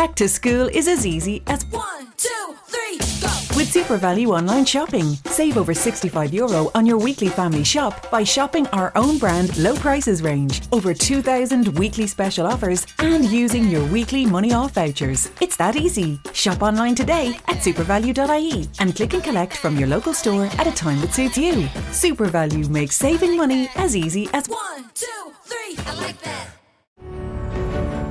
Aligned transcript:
Back 0.00 0.14
to 0.14 0.30
school 0.30 0.66
is 0.68 0.88
as 0.88 1.04
easy 1.04 1.42
as 1.46 1.66
One, 1.66 2.06
two, 2.16 2.54
three, 2.64 2.96
go! 3.20 3.28
with 3.54 3.70
SuperValu 3.70 4.28
online 4.28 4.64
shopping. 4.64 5.04
Save 5.26 5.58
over 5.58 5.74
65 5.74 6.32
euro 6.32 6.70
on 6.74 6.86
your 6.86 6.96
weekly 6.96 7.28
family 7.28 7.62
shop 7.64 8.10
by 8.10 8.24
shopping 8.24 8.66
our 8.68 8.92
own 8.96 9.18
brand 9.18 9.58
low 9.58 9.76
prices 9.76 10.22
range, 10.22 10.62
over 10.72 10.94
2,000 10.94 11.78
weekly 11.78 12.06
special 12.06 12.46
offers, 12.46 12.86
and 13.00 13.26
using 13.26 13.68
your 13.68 13.84
weekly 13.88 14.24
money 14.24 14.54
off 14.54 14.72
vouchers. 14.72 15.30
It's 15.42 15.58
that 15.58 15.76
easy. 15.76 16.18
Shop 16.32 16.62
online 16.62 16.94
today 16.94 17.36
at 17.48 17.58
supervalu.ie 17.58 18.68
and 18.78 18.96
click 18.96 19.12
and 19.12 19.22
collect 19.22 19.54
from 19.54 19.76
your 19.76 19.88
local 19.88 20.14
store 20.14 20.46
at 20.46 20.66
a 20.66 20.72
time 20.72 20.98
that 21.02 21.12
suits 21.12 21.36
you. 21.36 21.68
SuperValu 21.92 22.70
makes 22.70 22.96
saving 22.96 23.36
money 23.36 23.68
as 23.76 23.94
easy 23.94 24.30
as 24.32 24.48
One, 24.48 24.84
two, 24.94 25.34
three, 25.44 25.76
I 25.84 25.94
like 26.00 26.18
that. 26.22 26.46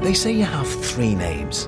They 0.01 0.13
say 0.13 0.31
you 0.31 0.45
have 0.45 0.67
three 0.67 1.13
names, 1.13 1.67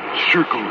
circle. 0.31 0.67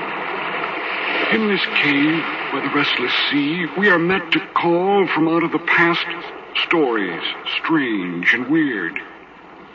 In 1.33 1.49
this 1.49 1.65
cave 1.83 2.23
by 2.53 2.61
the 2.61 2.75
restless 2.75 3.13
sea, 3.31 3.67
we 3.79 3.89
are 3.89 3.99
met 3.99 4.33
to 4.33 4.41
call 4.55 5.07
from 5.15 5.29
out 5.29 5.45
of 5.45 5.53
the 5.53 5.59
past 5.61 6.05
stories, 6.67 7.23
strange 7.63 8.35
and 8.35 8.51
weird. 8.51 8.99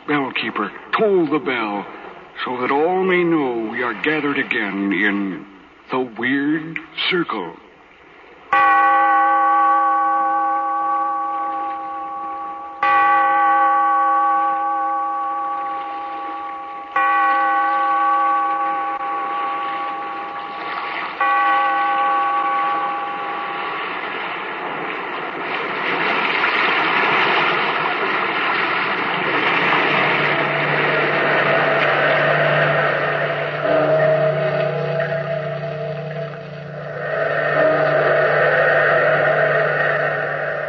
Bellkeeper, 0.06 0.70
toll 0.96 1.26
the 1.26 1.38
bell, 1.38 1.86
so 2.44 2.60
that 2.60 2.70
all 2.70 3.02
may 3.02 3.24
know 3.24 3.70
we 3.70 3.82
are 3.82 3.94
gathered 4.02 4.38
again 4.38 4.92
in 4.92 5.46
the 5.90 6.00
weird 6.00 6.78
circle. 7.10 7.56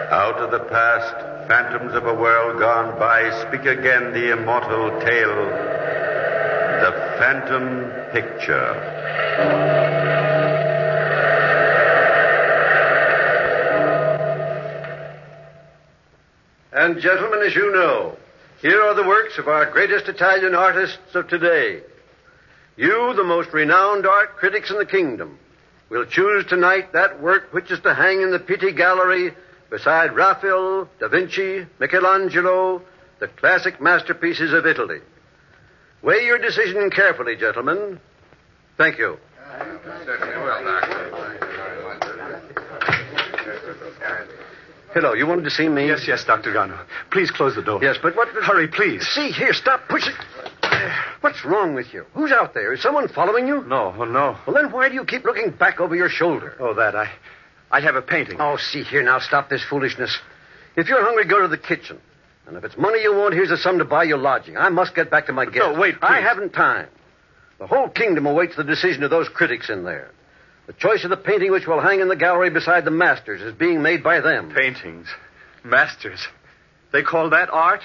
Out 0.09 0.39
of 0.39 0.51
the 0.51 0.59
past, 0.59 1.47
phantoms 1.49 1.93
of 1.93 2.05
a 2.05 2.13
world 2.13 2.59
gone 2.59 2.97
by, 2.97 3.29
speak 3.47 3.65
again 3.65 4.11
the 4.11 4.33
immortal 4.33 4.99
tale. 4.99 5.45
The 6.81 6.91
Phantom 7.17 8.11
Picture. 8.11 8.73
And, 16.73 16.99
gentlemen, 17.01 17.41
as 17.45 17.55
you 17.55 17.71
know, 17.71 18.17
here 18.61 18.81
are 18.81 18.93
the 18.93 19.07
works 19.07 19.37
of 19.37 19.47
our 19.47 19.71
greatest 19.71 20.07
Italian 20.07 20.53
artists 20.53 21.15
of 21.15 21.27
today. 21.27 21.81
You, 22.75 23.13
the 23.15 23.23
most 23.23 23.53
renowned 23.53 24.05
art 24.05 24.35
critics 24.35 24.69
in 24.69 24.77
the 24.77 24.85
kingdom, 24.85 25.39
will 25.89 26.05
choose 26.05 26.45
tonight 26.45 26.91
that 26.93 27.21
work 27.21 27.53
which 27.53 27.71
is 27.71 27.79
to 27.79 27.95
hang 27.95 28.21
in 28.21 28.31
the 28.31 28.39
Pitti 28.39 28.75
Gallery 28.75 29.33
beside 29.69 30.15
Raphael, 30.15 30.89
Da 30.99 31.07
Vinci, 31.07 31.65
Michelangelo, 31.79 32.81
the 33.19 33.27
classic 33.27 33.81
masterpieces 33.81 34.53
of 34.53 34.65
Italy. 34.65 34.99
Weigh 36.03 36.25
your 36.25 36.37
decision 36.37 36.89
carefully, 36.89 37.35
gentlemen. 37.35 37.99
Thank 38.77 38.97
you. 38.97 39.17
Hello, 44.93 45.13
you 45.13 45.27
wanted 45.27 45.43
to 45.43 45.51
see 45.51 45.67
me? 45.67 45.87
Yes, 45.87 46.07
yes, 46.07 46.23
Dr. 46.25 46.53
Gano. 46.53 46.79
Please 47.11 47.29
close 47.31 47.55
the 47.55 47.61
door. 47.61 47.79
Yes, 47.81 47.97
but 48.01 48.15
what... 48.15 48.29
Hurry, 48.29 48.67
please. 48.67 49.05
See, 49.07 49.31
here, 49.31 49.53
stop 49.53 49.81
pushing. 49.89 50.13
What's 51.21 51.43
wrong 51.43 51.73
with 51.73 51.93
you? 51.93 52.05
Who's 52.13 52.31
out 52.31 52.53
there? 52.53 52.73
Is 52.73 52.81
someone 52.81 53.07
following 53.07 53.47
you? 53.47 53.63
No, 53.63 53.93
oh, 53.97 54.05
no. 54.05 54.37
Well, 54.45 54.55
then 54.55 54.71
why 54.71 54.89
do 54.89 54.95
you 54.95 55.05
keep 55.05 55.23
looking 55.23 55.51
back 55.51 55.79
over 55.79 55.95
your 55.95 56.09
shoulder? 56.09 56.55
Oh, 56.59 56.73
that. 56.75 56.95
I 56.95 57.09
I 57.69 57.81
have 57.81 57.95
a 57.95 58.01
painting. 58.01 58.37
Oh, 58.39 58.57
see 58.57 58.83
here, 58.83 59.03
now 59.03 59.19
stop 59.19 59.49
this 59.49 59.63
foolishness. 59.63 60.17
If 60.75 60.87
you're 60.87 61.03
hungry, 61.03 61.25
go 61.25 61.41
to 61.41 61.47
the 61.47 61.57
kitchen. 61.57 61.99
And 62.47 62.55
if 62.55 62.63
it's 62.63 62.77
money 62.77 63.01
you 63.01 63.13
want, 63.13 63.33
here's 63.33 63.51
a 63.51 63.57
sum 63.57 63.79
to 63.79 63.85
buy 63.85 64.05
your 64.05 64.17
lodging. 64.17 64.55
I 64.55 64.69
must 64.69 64.95
get 64.95 65.11
back 65.11 65.25
to 65.25 65.33
my 65.33 65.45
guests. 65.45 65.59
no, 65.59 65.77
wait, 65.77 65.95
I 66.01 66.21
haven't 66.21 66.53
time. 66.53 66.87
The 67.59 67.67
whole 67.67 67.89
kingdom 67.89 68.25
awaits 68.25 68.55
the 68.55 68.63
decision 68.63 69.03
of 69.03 69.09
those 69.09 69.27
critics 69.27 69.69
in 69.69 69.83
there. 69.83 70.11
The 70.67 70.73
choice 70.73 71.03
of 71.03 71.09
the 71.09 71.17
painting 71.17 71.51
which 71.51 71.67
will 71.67 71.81
hang 71.81 71.99
in 71.99 72.07
the 72.07 72.15
gallery 72.15 72.49
beside 72.49 72.85
the 72.85 72.91
masters 72.91 73.41
is 73.41 73.53
being 73.53 73.81
made 73.81 74.01
by 74.01 74.21
them. 74.21 74.53
Paintings. 74.53 75.07
Masters. 75.63 76.25
They 76.93 77.03
call 77.03 77.29
that 77.31 77.49
art? 77.49 77.81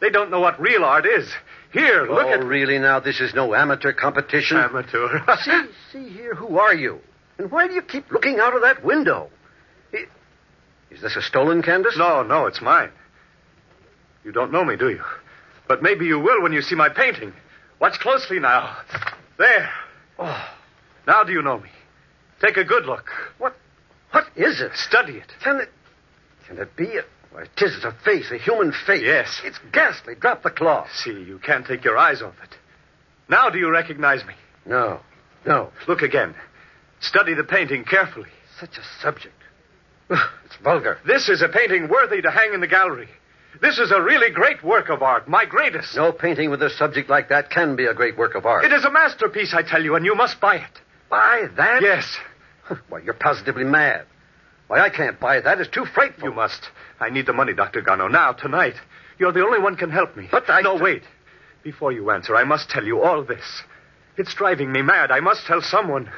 They 0.00 0.08
don't 0.10 0.30
know 0.30 0.40
what 0.40 0.60
real 0.60 0.84
art 0.84 1.04
is. 1.04 1.30
Here, 1.72 2.02
look 2.02 2.26
oh, 2.26 2.32
at. 2.32 2.40
Oh, 2.40 2.46
really 2.46 2.78
now? 2.78 3.00
This 3.00 3.20
is 3.20 3.34
no 3.34 3.54
amateur 3.54 3.92
competition. 3.92 4.56
Amateur. 4.56 5.20
see, 5.42 5.62
see 5.92 6.08
here, 6.08 6.34
who 6.34 6.58
are 6.58 6.74
you? 6.74 7.00
And 7.38 7.50
why 7.50 7.68
do 7.68 7.74
you 7.74 7.82
keep 7.82 8.10
looking 8.10 8.38
out 8.40 8.54
of 8.54 8.62
that 8.62 8.82
window? 8.84 9.30
Is 10.90 11.00
this 11.02 11.16
a 11.16 11.22
stolen 11.22 11.62
canvas? 11.62 11.96
No, 11.96 12.22
no, 12.22 12.46
it's 12.46 12.60
mine. 12.60 12.90
You 14.24 14.32
don't 14.32 14.52
know 14.52 14.64
me, 14.64 14.76
do 14.76 14.88
you? 14.90 15.02
But 15.68 15.82
maybe 15.82 16.06
you 16.06 16.18
will 16.18 16.42
when 16.42 16.52
you 16.52 16.62
see 16.62 16.74
my 16.74 16.88
painting. 16.88 17.32
Watch 17.80 17.98
closely 18.00 18.38
now. 18.38 18.76
There. 19.38 19.70
Oh, 20.18 20.48
Now 21.06 21.24
do 21.24 21.32
you 21.32 21.42
know 21.42 21.58
me? 21.58 21.70
Take 22.40 22.56
a 22.56 22.64
good 22.64 22.84
look. 22.84 23.06
what? 23.38 23.54
What 24.10 24.26
is 24.36 24.60
it? 24.60 24.72
Study 24.74 25.14
it. 25.14 25.32
Can 25.42 25.56
it? 25.60 25.68
Can 26.46 26.58
it 26.58 26.74
be 26.76 26.84
a? 26.96 27.02
Why, 27.32 27.42
it 27.42 27.62
is 27.62 27.84
a 27.84 27.92
face, 28.04 28.30
a 28.32 28.38
human 28.38 28.72
face. 28.86 29.02
Yes. 29.04 29.40
It's 29.44 29.60
ghastly. 29.72 30.14
Drop 30.18 30.42
the 30.42 30.50
cloth. 30.50 30.88
See, 30.96 31.10
you 31.12 31.38
can't 31.38 31.64
take 31.66 31.84
your 31.84 31.96
eyes 31.96 32.20
off 32.22 32.34
it. 32.42 32.56
Now 33.28 33.48
do 33.50 33.58
you 33.58 33.70
recognize 33.70 34.24
me? 34.24 34.34
No, 34.66 34.98
no. 35.46 35.70
Look 35.86 36.02
again. 36.02 36.34
Study 36.98 37.34
the 37.34 37.44
painting 37.44 37.84
carefully. 37.84 38.28
Such 38.58 38.76
a 38.76 38.82
subject. 39.00 39.34
It's 40.10 40.56
vulgar. 40.64 40.98
This 41.06 41.28
is 41.28 41.40
a 41.40 41.48
painting 41.48 41.88
worthy 41.88 42.20
to 42.20 42.30
hang 42.32 42.52
in 42.52 42.60
the 42.60 42.66
gallery. 42.66 43.08
This 43.60 43.78
is 43.78 43.90
a 43.90 44.00
really 44.00 44.30
great 44.30 44.62
work 44.62 44.88
of 44.88 45.02
art, 45.02 45.28
my 45.28 45.44
greatest. 45.44 45.96
No 45.96 46.12
painting 46.12 46.50
with 46.50 46.62
a 46.62 46.70
subject 46.70 47.10
like 47.10 47.28
that 47.28 47.50
can 47.50 47.76
be 47.76 47.86
a 47.86 47.94
great 47.94 48.16
work 48.16 48.34
of 48.34 48.46
art. 48.46 48.64
It 48.64 48.72
is 48.72 48.84
a 48.84 48.90
masterpiece, 48.90 49.52
I 49.54 49.62
tell 49.62 49.82
you, 49.82 49.96
and 49.96 50.04
you 50.04 50.14
must 50.14 50.40
buy 50.40 50.56
it. 50.56 50.80
Buy 51.10 51.48
that? 51.56 51.82
Yes, 51.82 52.16
Why, 52.88 53.00
you're 53.00 53.14
positively 53.14 53.64
mad. 53.64 54.06
Why, 54.68 54.80
I 54.80 54.88
can't 54.90 55.18
buy 55.18 55.40
that. 55.40 55.60
It's 55.60 55.68
too 55.70 55.84
frightful. 55.84 56.28
you 56.28 56.34
must. 56.34 56.70
I 57.00 57.10
need 57.10 57.26
the 57.26 57.32
money, 57.32 57.52
Dr. 57.52 57.80
Gano, 57.82 58.06
now, 58.06 58.32
tonight. 58.32 58.74
You're 59.18 59.32
the 59.32 59.44
only 59.44 59.58
one 59.58 59.76
can 59.76 59.90
help 59.90 60.16
me. 60.16 60.28
But 60.30 60.48
I- 60.48 60.60
No, 60.60 60.76
wait. 60.76 61.02
Before 61.64 61.90
you 61.92 62.10
answer, 62.10 62.36
I 62.36 62.44
must 62.44 62.70
tell 62.70 62.84
you 62.84 63.02
all 63.02 63.22
this. 63.24 63.62
It's 64.16 64.32
driving 64.34 64.70
me 64.72 64.80
mad. 64.82 65.10
I 65.10 65.20
must 65.20 65.44
tell 65.46 65.60
someone. 65.60 66.08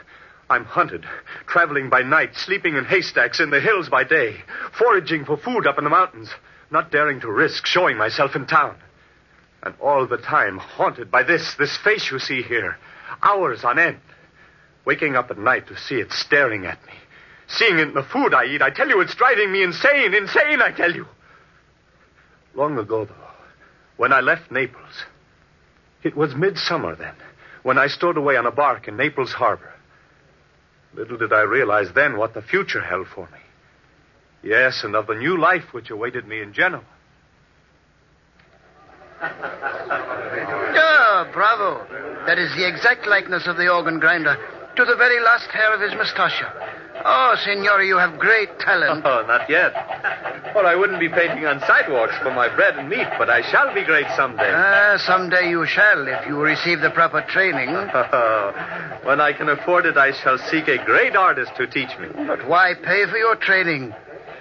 I'm 0.51 0.65
hunted, 0.67 1.07
traveling 1.47 1.89
by 1.89 2.03
night, 2.03 2.37
sleeping 2.37 2.77
in 2.77 2.85
haystacks 2.85 3.41
in 3.41 3.49
the 3.51 3.61
hills 3.61 3.89
by 3.89 4.05
day, 4.05 4.37
foraging 4.79 5.25
for 5.25 5.39
food 5.39 5.67
up 5.67 5.79
in 5.79 5.85
the 5.85 5.91
mountains, 5.91 6.29
not 6.73 6.91
daring 6.91 7.21
to 7.21 7.31
risk 7.31 7.67
showing 7.67 7.97
myself 7.97 8.35
in 8.35 8.47
town. 8.47 8.77
And 9.63 9.75
all 9.81 10.07
the 10.07 10.17
time 10.17 10.59
haunted 10.59 11.11
by 11.11 11.23
this, 11.23 11.55
this 11.59 11.77
face 11.77 12.11
you 12.11 12.19
see 12.19 12.43
here, 12.43 12.77
hours 13.23 13.63
on 13.63 13.79
end. 13.79 14.01
Waking 14.85 15.15
up 15.15 15.31
at 15.31 15.39
night 15.39 15.69
to 15.69 15.77
see 15.77 15.97
it 15.97 16.11
staring 16.11 16.67
at 16.67 16.85
me. 16.87 16.93
Seeing 17.47 17.79
it 17.79 17.89
in 17.89 17.95
the 17.95 18.03
food 18.03 18.35
I 18.35 18.47
eat, 18.47 18.63
I 18.63 18.71
tell 18.71 18.89
you 18.89 19.01
it's 19.01 19.15
driving 19.15 19.53
me 19.53 19.63
insane, 19.63 20.15
insane, 20.15 20.61
I 20.61 20.73
tell 20.73 20.93
you. 20.93 21.07
Long 22.55 22.79
ago, 22.79 23.05
though, 23.05 23.15
when 23.97 24.13
I 24.13 24.21
left 24.21 24.51
Naples, 24.51 25.05
it 26.03 26.17
was 26.17 26.35
midsummer 26.35 26.97
then, 26.97 27.15
when 27.63 27.79
I 27.79 27.87
stowed 27.87 28.17
away 28.17 28.37
on 28.37 28.47
a 28.47 28.51
bark 28.51 28.89
in 28.89 28.97
Naples 28.97 29.33
Harbor. 29.33 29.73
Little 30.95 31.19
did 31.19 31.33
I 31.33 31.43
realize 31.43 31.93
then 31.95 32.17
what 32.17 32.35
the 32.35 32.43
future 32.43 32.81
held 32.81 33.07
for 33.07 33.27
me. 33.27 33.39
Yes, 34.43 34.83
and 34.85 34.95
of 34.97 35.07
the 35.07 35.15
new 35.15 35.39
life 35.39 35.73
which 35.73 35.91
awaited 35.91 36.27
me 36.27 36.41
in 36.41 36.53
Genoa. 36.53 36.85
Oh, 40.75 41.31
bravo. 41.33 41.87
That 42.27 42.39
is 42.39 42.51
the 42.57 42.67
exact 42.67 43.07
likeness 43.07 43.47
of 43.47 43.57
the 43.57 43.69
organ 43.69 44.01
grinder, 44.01 44.35
to 44.77 44.85
the 44.85 44.97
very 44.97 45.21
last 45.21 45.51
hair 45.51 45.73
of 45.75 45.81
his 45.81 45.93
moustache. 45.93 46.43
Oh, 47.05 47.35
Signore, 47.45 47.83
you 47.87 47.99
have 47.99 48.19
great 48.19 48.59
talent. 48.59 49.05
Oh, 49.13 49.25
not 49.27 49.49
yet. 49.51 49.73
Well, 50.55 50.67
I 50.67 50.75
wouldn't 50.75 51.01
be 51.01 51.09
painting 51.09 51.45
on 51.47 51.61
sidewalks 51.61 52.15
for 52.23 52.31
my 52.33 52.55
bread 52.55 52.77
and 52.77 52.89
meat, 52.89 53.07
but 53.19 53.29
I 53.31 53.43
shall 53.51 53.75
be 53.75 53.85
great 53.85 54.07
someday. 54.17 54.51
Ah, 54.51 54.97
someday 54.99 55.51
you 55.51 55.67
shall, 55.67 56.07
if 56.09 56.27
you 56.27 56.41
receive 56.41 56.81
the 56.81 56.91
proper 56.91 57.23
training. 57.29 57.69
when 59.05 59.21
I 59.21 59.33
can 59.37 59.49
afford 59.49 59.87
it, 59.87 59.97
I 59.97 60.13
shall 60.23 60.39
seek 60.51 60.69
a 60.69 60.83
great 60.85 61.17
artist 61.17 61.53
to 61.57 61.67
teach 61.67 61.91
me. 61.99 62.09
But 62.27 62.49
why 62.49 62.75
pay 62.75 63.07
for 63.07 63.19
your 63.19 63.37
training? 63.37 63.95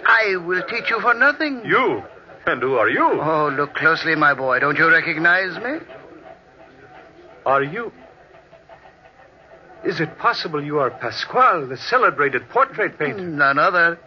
I 0.05 0.35
will 0.37 0.63
teach 0.67 0.89
you 0.89 0.99
for 1.01 1.13
nothing. 1.13 1.63
You? 1.65 2.03
And 2.45 2.61
who 2.61 2.73
are 2.75 2.89
you? 2.89 3.03
Oh, 3.21 3.53
look 3.55 3.75
closely, 3.75 4.15
my 4.15 4.33
boy. 4.33 4.59
Don't 4.59 4.77
you 4.77 4.89
recognize 4.89 5.55
me? 5.63 5.85
Are 7.45 7.63
you? 7.63 7.91
Is 9.83 9.99
it 9.99 10.17
possible 10.17 10.63
you 10.63 10.79
are 10.79 10.91
Pasquale, 10.91 11.67
the 11.67 11.77
celebrated 11.77 12.49
portrait 12.49 12.99
painter? 12.99 13.21
None 13.21 13.57
other. 13.57 13.99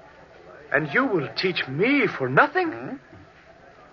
And 0.73 0.89
you 0.93 1.05
will 1.07 1.29
teach 1.37 1.67
me 1.69 2.07
for 2.07 2.29
nothing? 2.29 2.99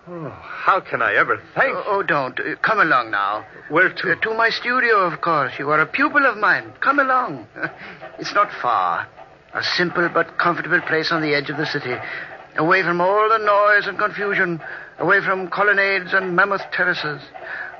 Oh, 0.08 0.30
how 0.30 0.80
can 0.80 1.00
I 1.00 1.14
ever 1.14 1.40
thank 1.54 1.76
Oh, 1.76 1.84
oh, 1.86 2.02
don't. 2.02 2.38
Uh, 2.38 2.56
come 2.60 2.80
along 2.80 3.12
now. 3.12 3.46
Where 3.68 3.92
to? 3.92 4.12
Uh, 4.12 4.14
to 4.16 4.34
my 4.34 4.50
studio, 4.50 5.06
of 5.06 5.20
course. 5.20 5.52
You 5.60 5.70
are 5.70 5.80
a 5.80 5.86
pupil 5.86 6.26
of 6.26 6.36
mine. 6.38 6.72
Come 6.80 6.98
along. 6.98 7.46
it's 8.18 8.34
not 8.34 8.50
far. 8.60 9.06
A 9.54 9.62
simple 9.76 10.08
but 10.08 10.38
comfortable 10.38 10.80
place 10.80 11.12
on 11.12 11.22
the 11.22 11.34
edge 11.34 11.50
of 11.50 11.56
the 11.56 11.66
city. 11.66 11.94
Away 12.56 12.82
from 12.82 13.00
all 13.00 13.28
the 13.28 13.38
noise 13.38 13.86
and 13.86 13.98
confusion. 13.98 14.60
Away 14.98 15.20
from 15.20 15.48
colonnades 15.48 16.12
and 16.12 16.34
mammoth 16.34 16.62
terraces. 16.72 17.20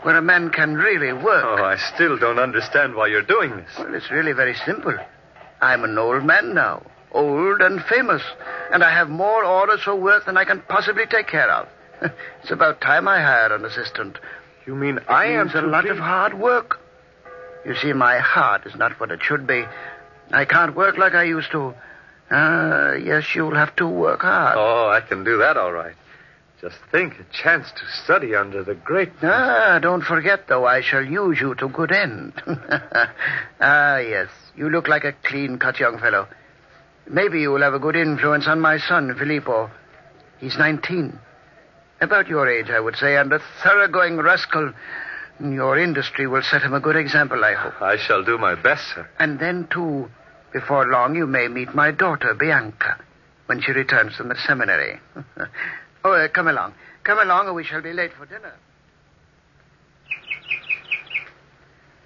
Where 0.02 0.16
a 0.16 0.22
man 0.22 0.50
can 0.50 0.74
really 0.74 1.12
work. 1.12 1.44
Oh, 1.44 1.64
I 1.64 1.76
still 1.94 2.18
don't 2.18 2.38
understand 2.38 2.94
why 2.94 3.06
you're 3.06 3.22
doing 3.22 3.56
this. 3.56 3.70
Well, 3.78 3.94
it's 3.94 4.10
really 4.10 4.32
very 4.32 4.54
simple. 4.66 4.96
I'm 5.60 5.84
an 5.84 5.96
old 5.96 6.24
man 6.24 6.54
now. 6.54 6.82
Old 7.12 7.60
and 7.60 7.82
famous. 7.84 8.22
And 8.72 8.82
I 8.82 8.92
have 8.92 9.08
more 9.08 9.44
orders 9.44 9.82
for 9.82 9.94
work 9.94 10.26
than 10.26 10.36
I 10.36 10.44
can 10.44 10.62
possibly 10.68 11.06
take 11.06 11.28
care 11.28 11.50
of. 11.50 11.68
it's 12.42 12.50
about 12.50 12.80
time 12.80 13.06
I 13.06 13.20
hired 13.20 13.52
an 13.52 13.64
assistant. 13.64 14.18
You 14.66 14.74
mean 14.74 14.98
I 15.08 15.26
am 15.26 15.46
It's 15.46 15.54
a 15.54 15.62
lot 15.62 15.86
of 15.86 15.98
hard 15.98 16.38
work. 16.38 16.78
You 17.64 17.76
see, 17.76 17.92
my 17.92 18.18
heart 18.18 18.66
is 18.66 18.74
not 18.74 18.98
what 18.98 19.12
it 19.12 19.20
should 19.22 19.46
be. 19.46 19.64
I 20.32 20.44
can't 20.44 20.74
work 20.74 20.98
like 20.98 21.14
I 21.14 21.24
used 21.24 21.50
to. 21.52 21.74
Ah, 22.30 22.92
yes, 22.94 23.34
you'll 23.34 23.54
have 23.54 23.76
to 23.76 23.86
work 23.86 24.22
hard. 24.22 24.56
Oh, 24.58 24.88
I 24.88 25.00
can 25.06 25.24
do 25.24 25.38
that 25.38 25.56
all 25.56 25.72
right. 25.72 25.94
Just 26.62 26.76
think, 26.92 27.14
a 27.14 27.24
chance 27.32 27.70
to 27.72 28.02
study 28.04 28.34
under 28.36 28.62
the 28.62 28.74
great. 28.74 29.10
Ah, 29.20 29.80
don't 29.82 30.02
forget, 30.04 30.46
though, 30.48 30.64
I 30.64 30.80
shall 30.80 31.04
use 31.04 31.40
you 31.40 31.56
to 31.56 31.68
good 31.68 31.90
end. 31.90 32.34
ah, 33.60 33.98
yes, 33.98 34.28
you 34.54 34.70
look 34.70 34.86
like 34.86 35.04
a 35.04 35.12
clean-cut 35.24 35.80
young 35.80 35.98
fellow. 35.98 36.28
Maybe 37.10 37.40
you 37.40 37.50
will 37.50 37.62
have 37.62 37.74
a 37.74 37.80
good 37.80 37.96
influence 37.96 38.46
on 38.46 38.60
my 38.60 38.78
son, 38.78 39.14
Filippo. 39.18 39.70
He's 40.38 40.56
19. 40.56 41.18
About 42.00 42.28
your 42.28 42.48
age, 42.48 42.70
I 42.70 42.80
would 42.80 42.96
say, 42.96 43.16
and 43.16 43.32
a 43.32 43.40
thoroughgoing 43.62 44.18
rascal. 44.18 44.72
Your 45.40 45.76
industry 45.78 46.28
will 46.28 46.42
set 46.42 46.62
him 46.62 46.74
a 46.74 46.80
good 46.80 46.96
example, 46.96 47.44
I 47.44 47.54
hope. 47.54 47.82
I 47.82 47.96
shall 47.96 48.22
do 48.22 48.38
my 48.38 48.54
best, 48.54 48.84
sir. 48.94 49.08
And 49.18 49.40
then, 49.40 49.66
too, 49.68 50.08
before 50.52 50.86
long, 50.86 51.14
you 51.14 51.26
may 51.26 51.48
meet 51.48 51.74
my 51.74 51.90
daughter, 51.90 52.34
Bianca, 52.34 52.98
when 53.46 53.60
she 53.60 53.72
returns 53.72 54.14
from 54.16 54.28
the 54.28 54.36
seminary. 54.46 55.00
oh, 56.04 56.12
uh, 56.12 56.28
come 56.28 56.48
along. 56.48 56.74
Come 57.04 57.18
along, 57.18 57.48
or 57.48 57.54
we 57.54 57.64
shall 57.64 57.82
be 57.82 57.92
late 57.92 58.12
for 58.18 58.26
dinner. 58.26 58.52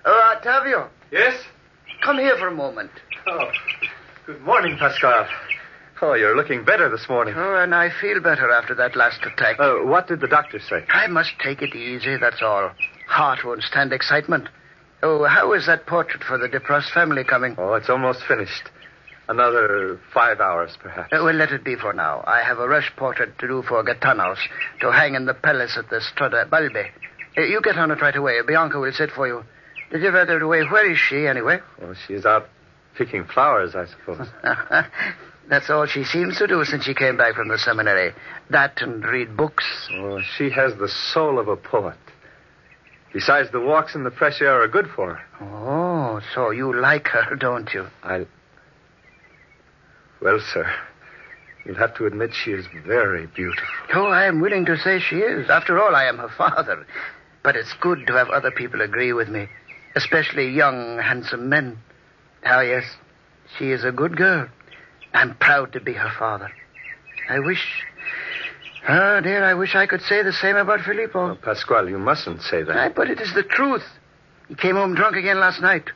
Oh, 0.04 0.34
Ottavio, 0.36 0.88
Yes? 1.10 1.34
come 2.04 2.18
here 2.18 2.36
for 2.38 2.48
a 2.48 2.54
moment. 2.54 2.90
Oh, 3.26 3.50
good 4.26 4.40
morning, 4.42 4.76
Pascal. 4.78 5.26
Oh, 6.02 6.14
you're 6.14 6.36
looking 6.36 6.64
better 6.64 6.88
this 6.88 7.08
morning. 7.08 7.34
Oh, 7.36 7.56
and 7.56 7.74
I 7.74 7.88
feel 8.00 8.20
better 8.20 8.50
after 8.50 8.74
that 8.74 8.94
last 8.94 9.18
attack. 9.24 9.58
Uh, 9.58 9.76
what 9.84 10.06
did 10.06 10.20
the 10.20 10.28
doctor 10.28 10.60
say? 10.60 10.84
I 10.90 11.06
must 11.08 11.32
take 11.42 11.62
it 11.62 11.74
easy, 11.74 12.16
that's 12.18 12.42
all. 12.42 12.70
Heart 13.08 13.40
won't 13.44 13.62
stand 13.62 13.92
excitement. 13.92 14.48
Oh, 15.06 15.24
how 15.24 15.52
is 15.52 15.66
that 15.66 15.86
portrait 15.86 16.24
for 16.24 16.36
the 16.36 16.48
depressed 16.48 16.92
family 16.92 17.22
coming? 17.22 17.54
Oh, 17.58 17.74
it's 17.74 17.88
almost 17.88 18.24
finished. 18.26 18.70
Another 19.28 20.00
five 20.12 20.40
hours, 20.40 20.76
perhaps. 20.80 21.12
Uh, 21.12 21.22
well, 21.22 21.34
let 21.34 21.52
it 21.52 21.62
be 21.62 21.76
for 21.76 21.92
now. 21.92 22.24
I 22.26 22.42
have 22.42 22.58
a 22.58 22.66
rush 22.66 22.90
portrait 22.96 23.38
to 23.38 23.46
do 23.46 23.62
for 23.62 23.84
Gattanos 23.84 24.38
to 24.80 24.90
hang 24.90 25.14
in 25.14 25.26
the 25.26 25.34
palace 25.34 25.78
at 25.78 25.90
the 25.90 26.00
Strada 26.00 26.46
Balbi. 26.46 26.90
Uh, 27.38 27.42
you 27.42 27.60
get 27.62 27.78
on 27.78 27.92
it 27.92 28.02
right 28.02 28.16
away. 28.16 28.40
Bianca 28.44 28.80
will 28.80 28.90
sit 28.90 29.10
for 29.12 29.28
you. 29.28 29.44
Did 29.92 30.02
you 30.02 30.10
get 30.10 30.26
her 30.26 30.40
away? 30.40 30.64
Where 30.64 30.90
is 30.90 30.98
she, 30.98 31.28
anyway? 31.28 31.60
Oh, 31.82 31.94
she's 32.08 32.26
out 32.26 32.48
picking 32.98 33.26
flowers, 33.26 33.76
I 33.76 33.86
suppose. 33.86 34.26
That's 35.48 35.70
all 35.70 35.86
she 35.86 36.02
seems 36.02 36.36
to 36.38 36.48
do 36.48 36.64
since 36.64 36.84
she 36.84 36.94
came 36.94 37.16
back 37.16 37.36
from 37.36 37.46
the 37.46 37.58
seminary. 37.58 38.12
That 38.50 38.82
and 38.82 39.04
read 39.04 39.36
books. 39.36 39.64
Oh, 39.92 40.20
she 40.36 40.50
has 40.50 40.74
the 40.74 40.88
soul 40.88 41.38
of 41.38 41.46
a 41.46 41.56
poet. 41.56 41.94
Besides, 43.16 43.50
the 43.50 43.60
walks 43.60 43.94
in 43.94 44.04
the 44.04 44.10
fresh 44.10 44.42
air 44.42 44.60
are 44.60 44.68
good 44.68 44.88
for 44.94 45.14
her. 45.14 45.24
Oh, 45.40 46.20
so 46.34 46.50
you 46.50 46.78
like 46.78 47.08
her, 47.08 47.34
don't 47.34 47.72
you? 47.72 47.86
I. 48.02 48.26
Well, 50.20 50.38
sir, 50.52 50.70
you'll 51.64 51.78
have 51.78 51.96
to 51.96 52.04
admit 52.04 52.32
she 52.34 52.50
is 52.50 52.66
very 52.86 53.26
beautiful. 53.26 53.64
Oh, 53.94 54.08
I 54.08 54.26
am 54.26 54.42
willing 54.42 54.66
to 54.66 54.76
say 54.76 55.00
she 55.00 55.16
is. 55.16 55.48
After 55.48 55.82
all, 55.82 55.96
I 55.96 56.04
am 56.04 56.18
her 56.18 56.28
father. 56.36 56.86
But 57.42 57.56
it's 57.56 57.72
good 57.80 58.06
to 58.06 58.12
have 58.12 58.28
other 58.28 58.50
people 58.50 58.82
agree 58.82 59.14
with 59.14 59.30
me, 59.30 59.48
especially 59.94 60.50
young, 60.50 60.98
handsome 60.98 61.48
men. 61.48 61.78
Ah, 62.44 62.60
yes, 62.60 62.84
she 63.56 63.70
is 63.70 63.82
a 63.82 63.92
good 63.92 64.18
girl. 64.18 64.46
I'm 65.14 65.36
proud 65.36 65.72
to 65.72 65.80
be 65.80 65.94
her 65.94 66.12
father. 66.18 66.52
I 67.30 67.38
wish. 67.38 67.66
Ah, 68.88 69.20
dear, 69.20 69.44
I 69.44 69.54
wish 69.54 69.74
I 69.74 69.86
could 69.86 70.02
say 70.02 70.22
the 70.22 70.32
same 70.32 70.56
about 70.56 70.80
Filippo. 70.80 71.32
Oh, 71.32 71.34
Pasquale, 71.34 71.90
you 71.90 71.98
mustn't 71.98 72.42
say 72.42 72.62
that. 72.62 72.76
Ah, 72.76 72.92
but 72.94 73.10
it 73.10 73.20
is 73.20 73.34
the 73.34 73.42
truth. 73.42 73.82
He 74.48 74.54
came 74.54 74.76
home 74.76 74.94
drunk 74.94 75.16
again 75.16 75.40
last 75.40 75.60
night. 75.60 75.90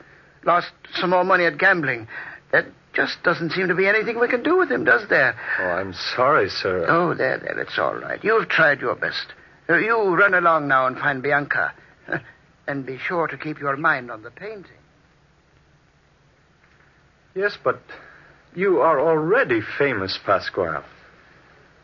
Lost 0.44 0.72
some 0.94 1.10
more 1.10 1.22
money 1.22 1.44
at 1.44 1.58
gambling. 1.58 2.08
There 2.50 2.66
just 2.92 3.22
doesn't 3.22 3.52
seem 3.52 3.68
to 3.68 3.74
be 3.76 3.86
anything 3.86 4.18
we 4.18 4.26
can 4.26 4.42
do 4.42 4.58
with 4.58 4.70
him, 4.70 4.84
does 4.84 5.08
there? 5.08 5.36
Oh, 5.60 5.64
I'm 5.64 5.92
sorry, 6.16 6.48
sir. 6.48 6.86
Oh, 6.88 7.14
there, 7.14 7.38
there, 7.38 7.60
it's 7.60 7.78
all 7.78 7.94
right. 7.94 8.22
You've 8.24 8.48
tried 8.48 8.80
your 8.80 8.96
best. 8.96 9.34
Uh, 9.68 9.76
you 9.76 9.96
run 10.16 10.34
along 10.34 10.66
now 10.66 10.86
and 10.86 10.98
find 10.98 11.22
Bianca. 11.22 11.72
and 12.66 12.84
be 12.84 12.98
sure 12.98 13.28
to 13.28 13.38
keep 13.38 13.60
your 13.60 13.76
mind 13.76 14.10
on 14.10 14.22
the 14.22 14.30
painting. 14.30 14.64
Yes, 17.36 17.56
but 17.62 17.80
you 18.54 18.80
are 18.80 18.98
already 18.98 19.60
famous, 19.78 20.18
Pasquale. 20.26 20.82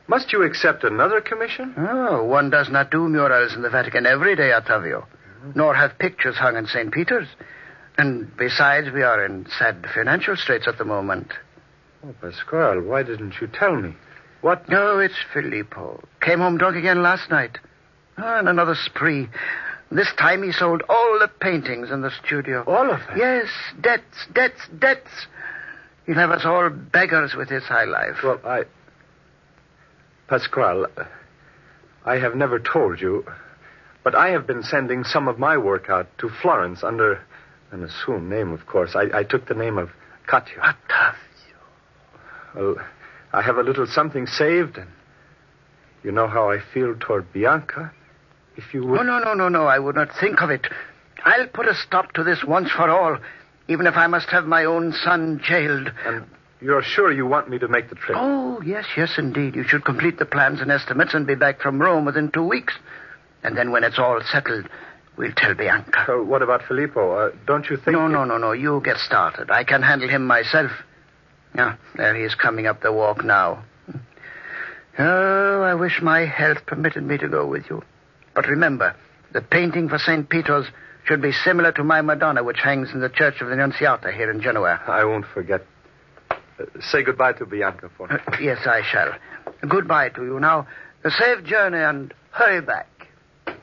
Must 0.08 0.32
you 0.32 0.42
accept 0.42 0.84
another 0.84 1.20
commission? 1.20 1.74
Oh, 1.76 2.22
one 2.24 2.50
does 2.50 2.68
not 2.70 2.90
do 2.90 3.08
murals 3.08 3.54
in 3.54 3.62
the 3.62 3.70
Vatican 3.70 4.06
every 4.06 4.36
day, 4.36 4.52
Ottavio, 4.52 5.04
nor 5.54 5.74
have 5.74 5.98
pictures 5.98 6.36
hung 6.36 6.56
in 6.56 6.66
St. 6.66 6.92
Peter's. 6.92 7.28
And 7.98 8.34
besides, 8.36 8.88
we 8.92 9.02
are 9.02 9.24
in 9.24 9.46
sad 9.58 9.86
financial 9.94 10.36
straits 10.36 10.68
at 10.68 10.78
the 10.78 10.84
moment. 10.84 11.32
Oh, 12.04 12.14
Pasquale, 12.20 12.82
why 12.82 13.02
didn't 13.02 13.34
you 13.40 13.48
tell 13.48 13.74
me? 13.74 13.94
What? 14.42 14.68
No, 14.68 14.98
it's 14.98 15.14
Filippo. 15.32 16.02
Came 16.20 16.38
home 16.38 16.58
drunk 16.58 16.76
again 16.76 17.02
last 17.02 17.30
night. 17.30 17.58
Ah, 18.18 18.38
and 18.38 18.48
another 18.48 18.74
spree. 18.74 19.28
This 19.90 20.12
time 20.18 20.42
he 20.42 20.52
sold 20.52 20.82
all 20.88 21.18
the 21.18 21.28
paintings 21.40 21.90
in 21.90 22.02
the 22.02 22.10
studio. 22.24 22.62
All 22.66 22.90
of 22.90 23.00
them? 23.06 23.16
Yes, 23.18 23.48
debts, 23.80 24.26
debts, 24.32 24.68
debts. 24.78 25.10
He'll 26.06 26.16
have 26.16 26.30
us 26.30 26.44
all 26.44 26.68
beggars 26.70 27.34
with 27.34 27.48
his 27.48 27.64
high 27.64 27.84
life. 27.84 28.16
Well, 28.22 28.40
I. 28.44 28.64
Pasquale, 30.28 30.86
I 32.04 32.16
have 32.16 32.34
never 32.34 32.58
told 32.58 33.00
you, 33.00 33.24
but 34.02 34.14
I 34.14 34.30
have 34.30 34.46
been 34.46 34.62
sending 34.62 35.04
some 35.04 35.28
of 35.28 35.38
my 35.38 35.56
work 35.56 35.88
out 35.88 36.06
to 36.18 36.28
Florence 36.42 36.82
under 36.82 37.20
an 37.72 37.82
assumed 37.84 38.28
name, 38.30 38.52
of 38.52 38.66
course. 38.66 38.94
I, 38.94 39.18
I 39.18 39.22
took 39.24 39.46
the 39.46 39.54
name 39.54 39.78
of 39.78 39.90
Katya. 40.26 40.58
Ottavio. 40.58 41.16
Well, 42.54 42.76
I 43.32 43.42
have 43.42 43.56
a 43.56 43.62
little 43.62 43.86
something 43.86 44.26
saved, 44.26 44.78
and 44.78 44.88
you 46.02 46.12
know 46.12 46.28
how 46.28 46.50
I 46.50 46.58
feel 46.72 46.96
toward 46.98 47.32
Bianca. 47.32 47.92
If 48.56 48.72
you 48.72 48.86
would. 48.86 49.00
Oh, 49.00 49.02
no, 49.02 49.18
no, 49.18 49.34
no, 49.34 49.48
no. 49.48 49.66
I 49.66 49.78
would 49.78 49.94
not 49.94 50.08
think 50.18 50.40
of 50.40 50.50
it. 50.50 50.66
I'll 51.24 51.48
put 51.48 51.66
a 51.66 51.74
stop 51.74 52.12
to 52.12 52.24
this 52.24 52.44
once 52.46 52.70
for 52.70 52.88
all, 52.88 53.18
even 53.68 53.86
if 53.86 53.94
I 53.94 54.06
must 54.06 54.30
have 54.30 54.44
my 54.44 54.64
own 54.64 54.92
son 54.92 55.40
jailed. 55.42 55.92
And 56.04 56.24
you're 56.66 56.82
sure 56.82 57.12
you 57.12 57.26
want 57.26 57.48
me 57.48 57.58
to 57.58 57.68
make 57.68 57.88
the 57.88 57.94
trip? 57.94 58.16
Oh, 58.20 58.60
yes, 58.62 58.84
yes, 58.96 59.14
indeed. 59.18 59.54
You 59.54 59.64
should 59.66 59.84
complete 59.84 60.18
the 60.18 60.26
plans 60.26 60.60
and 60.60 60.70
estimates 60.70 61.14
and 61.14 61.26
be 61.26 61.34
back 61.34 61.60
from 61.60 61.80
Rome 61.80 62.04
within 62.04 62.30
two 62.30 62.46
weeks. 62.46 62.74
And 63.42 63.56
then 63.56 63.70
when 63.70 63.84
it's 63.84 63.98
all 63.98 64.20
settled, 64.32 64.68
We'll 65.16 65.32
tell 65.34 65.54
Bianca. 65.54 66.12
Uh, 66.12 66.22
what 66.22 66.42
about 66.42 66.62
Filippo? 66.68 67.28
Uh, 67.28 67.30
don't 67.46 67.68
you 67.70 67.76
think... 67.76 67.96
No, 67.96 68.06
no, 68.06 68.24
no, 68.24 68.36
no. 68.36 68.52
You 68.52 68.82
get 68.84 68.98
started. 68.98 69.50
I 69.50 69.64
can 69.64 69.82
handle 69.82 70.08
him 70.08 70.26
myself. 70.26 70.70
Yeah, 71.54 71.76
there 71.96 72.14
he 72.14 72.22
is 72.22 72.34
coming 72.34 72.66
up 72.66 72.82
the 72.82 72.92
walk 72.92 73.24
now. 73.24 73.64
Oh, 74.98 75.62
I 75.62 75.74
wish 75.74 76.00
my 76.02 76.26
health 76.26 76.66
permitted 76.66 77.02
me 77.02 77.16
to 77.18 77.28
go 77.28 77.46
with 77.46 77.64
you. 77.70 77.82
But 78.34 78.46
remember, 78.46 78.94
the 79.32 79.40
painting 79.40 79.88
for 79.88 79.98
St. 79.98 80.28
Peter's 80.28 80.66
should 81.04 81.22
be 81.22 81.32
similar 81.32 81.72
to 81.72 81.84
my 81.84 82.02
Madonna, 82.02 82.42
which 82.42 82.58
hangs 82.62 82.90
in 82.92 83.00
the 83.00 83.08
Church 83.08 83.40
of 83.40 83.48
the 83.48 83.54
Nunziata 83.54 84.12
here 84.12 84.30
in 84.30 84.40
Genoa. 84.42 84.80
I 84.86 85.04
won't 85.04 85.26
forget. 85.26 85.64
Say 86.80 87.02
goodbye 87.02 87.34
to 87.34 87.46
Bianca 87.46 87.90
for 87.96 88.08
me. 88.08 88.16
Uh, 88.26 88.36
yes, 88.40 88.58
I 88.66 88.82
shall. 88.82 89.12
Goodbye 89.68 90.10
to 90.10 90.24
you. 90.24 90.40
Now, 90.40 90.66
a 91.04 91.10
safe 91.10 91.44
journey 91.44 91.78
and 91.78 92.12
hurry 92.30 92.60
back. 92.60 92.88
I 93.46 93.54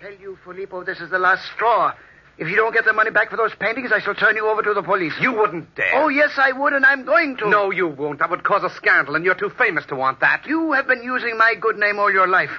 tell 0.00 0.12
you, 0.20 0.38
Filippo, 0.44 0.84
this 0.84 1.00
is 1.00 1.10
the 1.10 1.18
last 1.18 1.44
straw. 1.54 1.92
If 2.36 2.48
you 2.48 2.56
don't 2.56 2.72
get 2.72 2.84
the 2.84 2.92
money 2.92 3.10
back 3.10 3.30
for 3.30 3.36
those 3.36 3.52
paintings, 3.58 3.92
I 3.92 4.00
shall 4.00 4.14
turn 4.14 4.34
you 4.34 4.48
over 4.48 4.62
to 4.62 4.74
the 4.74 4.82
police. 4.82 5.12
You 5.20 5.32
wouldn't 5.32 5.74
dare. 5.76 5.92
Oh, 5.94 6.08
yes, 6.08 6.32
I 6.36 6.50
would, 6.52 6.72
and 6.72 6.84
I'm 6.84 7.04
going 7.04 7.36
to. 7.38 7.48
No, 7.48 7.70
you 7.70 7.88
won't. 7.88 8.18
That 8.18 8.30
would 8.30 8.42
cause 8.42 8.64
a 8.64 8.74
scandal, 8.74 9.14
and 9.14 9.24
you're 9.24 9.36
too 9.36 9.52
famous 9.56 9.86
to 9.86 9.96
want 9.96 10.20
that. 10.20 10.44
You 10.46 10.72
have 10.72 10.88
been 10.88 11.02
using 11.02 11.38
my 11.38 11.54
good 11.60 11.78
name 11.78 11.98
all 11.98 12.12
your 12.12 12.26
life 12.26 12.50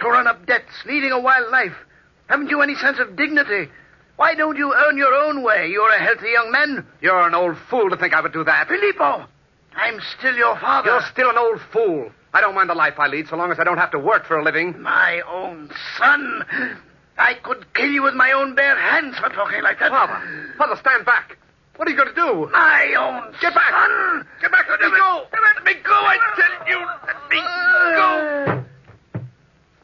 to 0.00 0.08
run 0.08 0.26
up 0.26 0.44
debts, 0.46 0.72
leading 0.84 1.12
a 1.12 1.20
wild 1.20 1.50
life. 1.50 1.72
Haven't 2.28 2.50
you 2.50 2.60
any 2.60 2.74
sense 2.74 2.98
of 2.98 3.16
dignity? 3.16 3.70
Why 4.22 4.36
don't 4.36 4.56
you 4.56 4.72
earn 4.72 4.96
your 4.96 5.12
own 5.12 5.42
way? 5.42 5.68
You're 5.68 5.90
a 5.90 5.98
healthy 5.98 6.30
young 6.30 6.52
man. 6.52 6.86
You're 7.00 7.26
an 7.26 7.34
old 7.34 7.56
fool 7.68 7.90
to 7.90 7.96
think 7.96 8.14
I 8.14 8.20
would 8.20 8.32
do 8.32 8.44
that. 8.44 8.68
Filippo, 8.68 9.26
I'm 9.74 9.98
still 10.16 10.36
your 10.36 10.56
father. 10.60 10.90
You're 10.90 11.02
still 11.10 11.28
an 11.28 11.36
old 11.36 11.60
fool. 11.72 12.08
I 12.32 12.40
don't 12.40 12.54
mind 12.54 12.70
the 12.70 12.74
life 12.74 12.94
I 13.00 13.08
lead 13.08 13.26
so 13.26 13.34
long 13.34 13.50
as 13.50 13.58
I 13.58 13.64
don't 13.64 13.78
have 13.78 13.90
to 13.90 13.98
work 13.98 14.26
for 14.26 14.38
a 14.38 14.44
living. 14.44 14.80
My 14.80 15.22
own 15.28 15.72
son. 15.98 16.44
I 17.18 17.34
could 17.34 17.66
kill 17.74 17.90
you 17.90 18.04
with 18.04 18.14
my 18.14 18.30
own 18.30 18.54
bare 18.54 18.78
hands 18.78 19.18
for 19.18 19.28
talking 19.30 19.60
like 19.60 19.80
that. 19.80 19.90
Father, 19.90 20.54
Father, 20.56 20.76
stand 20.76 21.04
back. 21.04 21.36
What 21.74 21.88
are 21.88 21.90
you 21.90 21.96
going 21.96 22.14
to 22.14 22.14
do? 22.14 22.48
My 22.52 22.94
own 22.96 23.32
son. 23.32 23.40
Get 23.40 23.54
back. 23.54 23.70
son. 23.72 24.26
Get 24.40 24.52
back. 24.52 24.66
Let 24.70 24.80
me 24.80 24.98
go. 24.98 25.24
Let 25.32 25.64
me 25.64 25.74
go, 25.82 25.94
I 25.94 26.16
tell 26.36 26.68
you. 26.68 26.86
Let 27.08 27.28
me 27.28 27.40
go. 27.98 29.24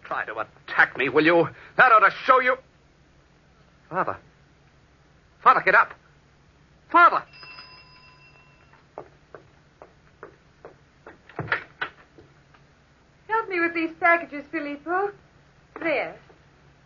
Try 0.04 0.24
to 0.26 0.46
attack 0.46 0.96
me, 0.96 1.08
will 1.08 1.24
you? 1.24 1.48
That 1.76 1.90
ought 1.90 2.08
to 2.08 2.14
show 2.24 2.38
you. 2.38 2.54
Father. 3.90 4.16
Father, 5.42 5.62
get 5.64 5.74
up. 5.74 5.94
Father. 6.90 7.22
Help 13.28 13.48
me 13.48 13.60
with 13.60 13.74
these 13.74 13.90
packages, 14.00 14.44
Filippo. 14.50 15.12
There. 15.80 16.16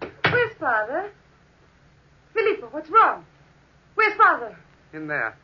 Where's 0.00 0.54
Father? 0.59 1.11
Filippo, 2.35 2.66
what's 2.71 2.90
wrong? 2.90 3.25
Where's 3.94 4.14
Father? 4.14 4.56
In 4.92 5.06
there. 5.06 5.37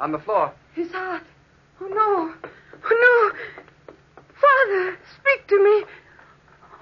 On 0.00 0.12
the 0.12 0.18
floor. 0.18 0.52
His 0.74 0.90
heart. 0.92 1.22
Oh, 1.80 1.86
no. 1.86 2.34
Oh, 2.84 3.32
no. 3.36 3.94
Father, 4.40 4.98
speak 5.20 5.46
to 5.48 5.64
me. 5.64 5.84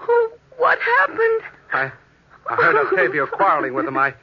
Oh, 0.01 0.31
what 0.57 0.79
happened? 0.79 1.41
I, 1.71 1.91
I 2.49 2.55
heard 2.55 2.75
Octavio 2.75 3.27
quarreling 3.27 3.73
with 3.73 3.85
him. 3.85 3.97
I, 3.97 4.13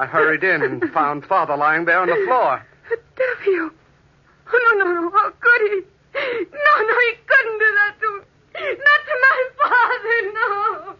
I 0.00 0.06
hurried 0.06 0.42
in 0.42 0.62
and 0.62 0.82
found 0.94 1.26
Father 1.26 1.54
lying 1.58 1.84
there 1.84 2.00
on 2.00 2.08
the 2.08 2.14
floor. 2.26 2.64
Octavio. 2.90 3.70
Oh, 4.50 4.74
no, 4.78 4.84
no, 4.84 4.86
no. 4.94 5.10
How 5.10 5.28
could 5.28 5.60
he? 5.60 5.82
No, 6.16 6.72
no, 6.86 6.98
he 7.00 7.12
couldn't 7.26 7.58
do 7.58 7.74
that 7.76 7.94
to 8.00 8.08
me. 8.16 8.24
Not 8.80 9.00
to 9.04 9.14
my 9.20 9.38
father, 9.60 10.16
no. 10.32 10.96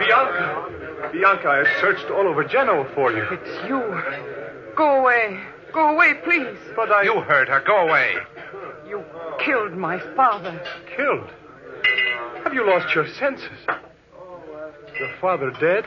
Bianca! 0.00 1.10
Bianca, 1.12 1.48
I've 1.48 1.80
searched 1.80 2.10
all 2.10 2.26
over 2.26 2.42
Genoa 2.42 2.84
for 2.96 3.12
you. 3.12 3.22
It's 3.30 3.68
you. 3.68 3.80
Go 4.74 5.02
away. 5.02 5.38
Go 5.72 5.94
away, 5.94 6.14
please. 6.24 6.58
But 6.74 6.90
I... 6.90 7.02
You 7.04 7.20
heard 7.20 7.46
her. 7.48 7.60
Go 7.60 7.86
away. 7.86 8.16
You 8.88 9.04
killed 9.38 9.76
my 9.76 10.00
father. 10.16 10.60
Killed? 10.96 11.30
Have 12.54 12.64
you 12.64 12.70
lost 12.70 12.94
your 12.94 13.08
senses? 13.14 13.66
Your 14.96 15.10
father 15.20 15.50
dead? 15.60 15.84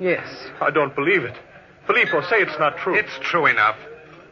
Yes. 0.00 0.26
I 0.60 0.72
don't 0.72 0.92
believe 0.96 1.22
it. 1.22 1.36
Filippo, 1.86 2.22
say 2.22 2.38
it's 2.38 2.58
not 2.58 2.76
true. 2.78 2.96
It's 2.96 3.16
true 3.20 3.46
enough. 3.46 3.76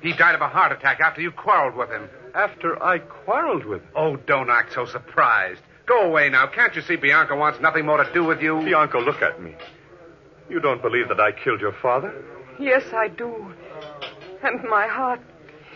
He 0.02 0.12
died 0.14 0.34
of 0.34 0.40
a 0.40 0.48
heart 0.48 0.72
attack 0.72 0.98
after 0.98 1.20
you 1.20 1.30
quarreled 1.30 1.76
with 1.76 1.90
him. 1.90 2.08
After 2.34 2.82
I 2.82 2.98
quarreled 2.98 3.66
with 3.66 3.82
him? 3.82 3.88
Oh, 3.94 4.16
don't 4.16 4.50
act 4.50 4.72
so 4.72 4.84
surprised. 4.84 5.60
Go 5.86 6.00
away 6.00 6.28
now. 6.28 6.48
Can't 6.48 6.74
you 6.74 6.82
see 6.82 6.96
Bianca 6.96 7.36
wants 7.36 7.60
nothing 7.60 7.86
more 7.86 8.02
to 8.02 8.12
do 8.12 8.24
with 8.24 8.42
you? 8.42 8.60
Bianca, 8.60 8.98
look 8.98 9.22
at 9.22 9.40
me. 9.40 9.54
You 10.50 10.58
don't 10.58 10.82
believe 10.82 11.06
that 11.06 11.20
I 11.20 11.30
killed 11.30 11.60
your 11.60 11.76
father? 11.80 12.12
Yes, 12.58 12.82
I 12.92 13.06
do. 13.06 13.54
And 14.42 14.64
my 14.68 14.88
heart, 14.88 15.20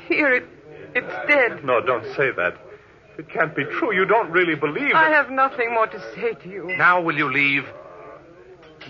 here 0.09 0.35
it, 0.35 0.45
it's 0.97 1.29
dead. 1.29 1.65
No, 1.65 1.81
don't 1.81 2.05
say 2.17 2.33
that. 2.37 2.57
It 3.19 3.29
can't 3.29 3.55
be 3.55 3.65
true. 3.65 3.93
You 3.93 4.05
don't 4.05 4.31
really 4.31 4.55
believe 4.55 4.91
it. 4.91 4.95
I 4.95 5.11
have 5.11 5.31
nothing 5.31 5.75
more 5.75 5.89
to 5.89 6.01
say 6.15 6.35
to 6.35 6.49
you. 6.49 6.77
Now 6.77 7.01
will 7.01 7.17
you 7.17 7.31
leave? 7.31 7.65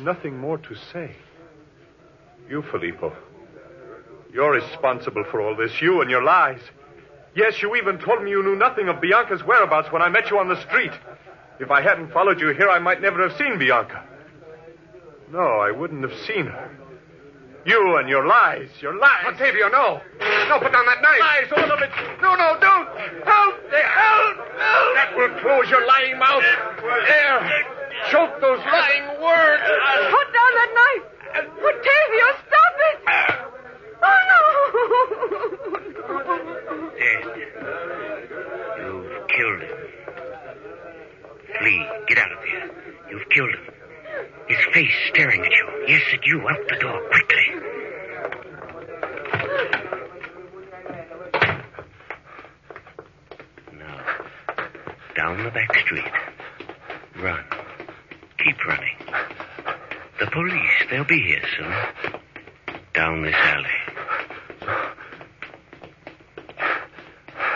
Nothing 0.01 0.39
more 0.39 0.59
to 0.59 0.75
say. 0.93 1.17
You, 2.49 2.63
Filippo. 2.71 3.17
You're 4.33 4.53
responsible 4.53 5.25
for 5.31 5.41
all 5.41 5.57
this. 5.57 5.81
You 5.81 6.03
and 6.03 6.11
your 6.11 6.23
lies. 6.23 6.61
Yes, 7.35 7.63
you 7.63 7.75
even 7.77 7.99
told 7.99 8.23
me 8.23 8.31
you 8.31 8.43
knew 8.43 8.57
nothing 8.57 8.89
of 8.89 9.01
Bianca's 9.01 9.43
whereabouts 9.45 9.91
when 9.91 10.03
I 10.03 10.09
met 10.11 10.31
you 10.31 10.39
on 10.39 10.49
the 10.49 10.61
street. 10.63 10.93
If 11.59 11.71
I 11.71 11.81
hadn't 11.81 12.13
followed 12.13 12.41
you 12.41 12.49
here, 12.49 12.69
I 12.69 12.79
might 12.79 13.01
never 13.01 13.27
have 13.27 13.37
seen 13.39 13.59
Bianca. 13.59 14.05
No, 15.33 15.41
I 15.41 15.71
wouldn't 15.71 16.03
have 16.03 16.19
seen 16.27 16.47
her. 16.47 16.78
You 17.65 17.97
and 17.99 18.09
your 18.09 18.27
lies, 18.27 18.69
your 18.81 18.95
lies. 18.99 19.27
Octavio, 19.27 19.69
no. 19.69 20.01
No, 20.49 20.59
put 20.59 20.73
down 20.73 20.87
that 20.87 21.03
knife. 21.03 21.21
Lies, 21.21 21.53
all 21.53 21.71
of 21.71 21.83
it. 21.83 21.91
No, 22.23 22.35
no, 22.35 22.57
don't. 22.61 22.89
Help! 23.27 23.55
Me. 23.71 23.79
Help! 23.83 24.37
Help! 24.57 24.95
That 24.95 25.13
will 25.17 25.35
close 25.41 25.69
your 25.69 25.87
lying 25.87 26.19
mouth. 26.19 26.45
There. 27.07 27.65
Choke 28.11 28.41
those 28.41 28.61
lying 28.65 29.21
words. 29.21 29.63
Put 30.11 30.33
down 30.33 30.55
that 30.55 30.73
knife. 30.79 31.05
Octavio, 31.61 32.27
stop 32.47 32.75
it. 32.89 32.99
Oh, 34.03 34.21
no. 34.31 34.41
Dead. 36.97 37.23
You've 38.79 39.29
killed 39.29 39.61
him. 39.63 39.77
Flee. 41.59 41.83
Get 42.09 42.19
out 42.19 42.33
of 42.33 42.45
here. 42.45 42.71
You've 43.11 43.29
killed 43.29 43.51
him. 43.51 43.75
His 44.49 44.59
face 44.73 44.95
staring 45.11 45.45
at 45.45 45.51
you. 45.53 45.67
Yes, 45.89 46.03
at 46.13 46.25
you. 46.25 46.49
Out 46.49 46.69
the 46.71 46.77
door, 46.77 47.01
quickly. 47.11 47.47
Now, 55.17 55.35
the 55.49 55.55
back 55.55 55.75
street. 55.79 56.05
Run. 57.23 57.43
Keep 58.45 58.67
running. 58.67 58.97
The 60.21 60.27
police, 60.27 60.87
they'll 60.91 61.05
be 61.05 61.23
here 61.23 61.43
soon. 61.57 61.73
Down 62.93 63.23
this 63.23 63.35
alley. 63.35 63.71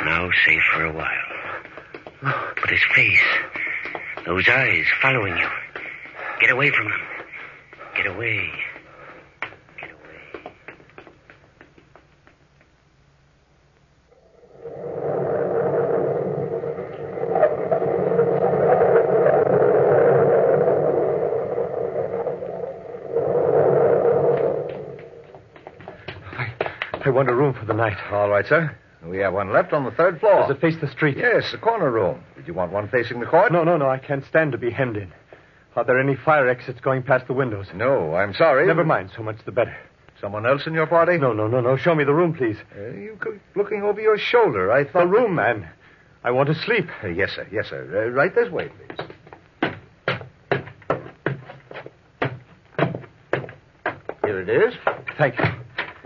Now 0.05 0.31
safe 0.47 0.63
for 0.73 0.85
a 0.87 0.93
while. 0.93 1.09
But 2.23 2.71
his 2.71 2.81
face, 2.95 3.21
those 4.25 4.49
eyes 4.49 4.87
following 5.03 5.37
you. 5.37 5.49
Get 6.41 6.51
away 6.51 6.71
from 6.71 6.87
them. 6.87 7.01
Get 7.97 8.07
away. 8.07 8.51
I 27.05 27.11
want 27.11 27.29
a 27.29 27.35
room 27.35 27.55
for 27.55 27.65
the 27.67 27.75
night. 27.75 27.97
All 28.13 28.29
right, 28.29 28.47
sir. 28.47 28.77
We 29.05 29.19
have 29.19 29.35
one 29.35 29.53
left 29.53 29.73
on 29.73 29.85
the 29.85 29.91
third 29.91 30.21
floor. 30.21 30.47
Does 30.47 30.57
it 30.57 30.61
face 30.61 30.77
the 30.81 30.89
street? 30.89 31.17
Yes, 31.17 31.51
the 31.51 31.59
corner 31.59 31.91
room. 31.91 32.23
Did 32.37 32.47
you 32.47 32.55
want 32.55 32.71
one 32.71 32.89
facing 32.89 33.19
the 33.19 33.27
court? 33.27 33.51
No, 33.51 33.65
no, 33.65 33.77
no. 33.77 33.89
I 33.89 33.99
can't 33.99 34.25
stand 34.27 34.53
to 34.53 34.59
be 34.59 34.71
hemmed 34.71 34.97
in. 34.97 35.13
Are 35.75 35.85
there 35.85 35.99
any 35.99 36.15
fire 36.15 36.49
exits 36.49 36.81
going 36.81 37.03
past 37.03 37.27
the 37.27 37.33
windows? 37.33 37.67
No, 37.75 38.15
I'm 38.15 38.35
sorry. 38.35 38.67
Never 38.67 38.85
mind. 38.85 39.11
So 39.17 39.23
much 39.23 39.39
the 39.45 39.51
better. 39.53 39.77
Someone 40.21 40.47
else 40.47 40.67
in 40.69 40.75
your 40.75 40.87
party? 40.87 41.19
No, 41.19 41.33
no, 41.33 41.49
no, 41.49 41.61
no. 41.61 41.77
Show 41.77 41.95
me 41.97 42.05
the 42.05 42.15
room, 42.15 42.35
please. 42.35 42.57
Uh, 42.77 42.91
you 42.91 43.19
keep 43.23 43.41
looking 43.57 43.83
over 43.83 44.01
your 44.01 44.19
shoulder. 44.19 44.71
I 44.71 44.85
thought. 44.85 45.01
The 45.01 45.07
room, 45.07 45.35
man. 45.35 45.69
I 46.23 46.31
want 46.31 46.49
to 46.51 46.55
sleep. 46.55 46.87
Uh, 47.03 47.09
yes, 47.09 47.33
sir. 47.35 47.49
Yes, 47.51 47.69
sir. 47.71 48.07
Uh, 48.07 48.11
right 48.11 48.33
this 48.33 48.49
way, 48.53 48.69
please. 48.69 49.09
Here 54.25 54.41
it 54.41 54.49
is. 54.49 54.75
Thank 55.19 55.39
you. 55.39 55.45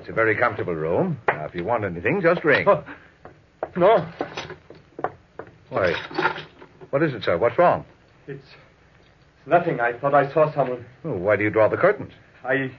It's 0.06 0.12
a 0.12 0.14
very 0.14 0.36
comfortable 0.36 0.72
room. 0.72 1.18
Now, 1.26 1.46
if 1.46 1.54
you 1.56 1.64
want 1.64 1.84
anything, 1.84 2.22
just 2.22 2.44
ring. 2.44 2.64
Oh, 2.68 2.84
no. 3.74 4.08
Why? 5.68 5.94
What 6.90 7.02
is 7.02 7.12
it, 7.12 7.24
sir? 7.24 7.36
What's 7.36 7.58
wrong? 7.58 7.84
It's 8.28 8.46
nothing. 9.46 9.80
I 9.80 9.98
thought 9.98 10.14
I 10.14 10.32
saw 10.32 10.54
someone. 10.54 10.86
Oh, 11.04 11.16
why 11.16 11.34
do 11.34 11.42
you 11.42 11.50
draw 11.50 11.66
the 11.66 11.76
curtains? 11.76 12.12
I. 12.44 12.70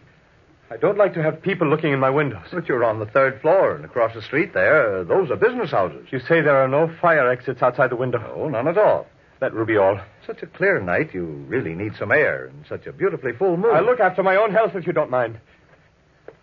I 0.72 0.78
don't 0.78 0.98
like 0.98 1.14
to 1.16 1.22
have 1.22 1.42
people 1.42 1.68
looking 1.68 1.92
in 1.92 2.00
my 2.00 2.10
windows. 2.10 2.48
But 2.50 2.70
you're 2.70 2.86
on 2.86 3.00
the 3.00 3.06
third 3.08 3.42
floor 3.42 3.76
and 3.76 3.84
across 3.84 4.14
the 4.16 4.22
street 4.22 4.54
there. 4.54 5.04
Those 5.04 5.30
are 5.30 5.36
business 5.36 5.72
houses. 5.72 6.08
You 6.10 6.20
say 6.20 6.40
there 6.40 6.64
are 6.64 6.70
no 6.70 6.90
fire 7.02 7.30
exits 7.30 7.62
outside 7.62 7.90
the 7.90 7.98
window? 7.98 8.20
No, 8.20 8.48
none 8.48 8.70
at 8.70 8.78
all. 8.78 9.06
That 9.42 9.54
will 9.54 9.66
be 9.66 9.76
all. 9.76 10.00
Such 10.26 10.44
a 10.44 10.48
clear 10.48 10.80
night, 10.80 11.14
you 11.14 11.26
really 11.26 11.76
need 11.76 11.92
some 12.00 12.14
air 12.14 12.46
and 12.46 12.66
such 12.70 12.88
a 12.88 12.94
beautifully 12.94 13.34
full 13.34 13.58
moon. 13.58 13.76
I'll 13.76 13.84
look 13.84 14.00
after 14.00 14.24
my 14.24 14.38
own 14.38 14.52
health 14.52 14.76
if 14.76 14.88
you 14.88 14.94
don't 14.94 15.12
mind. 15.12 15.42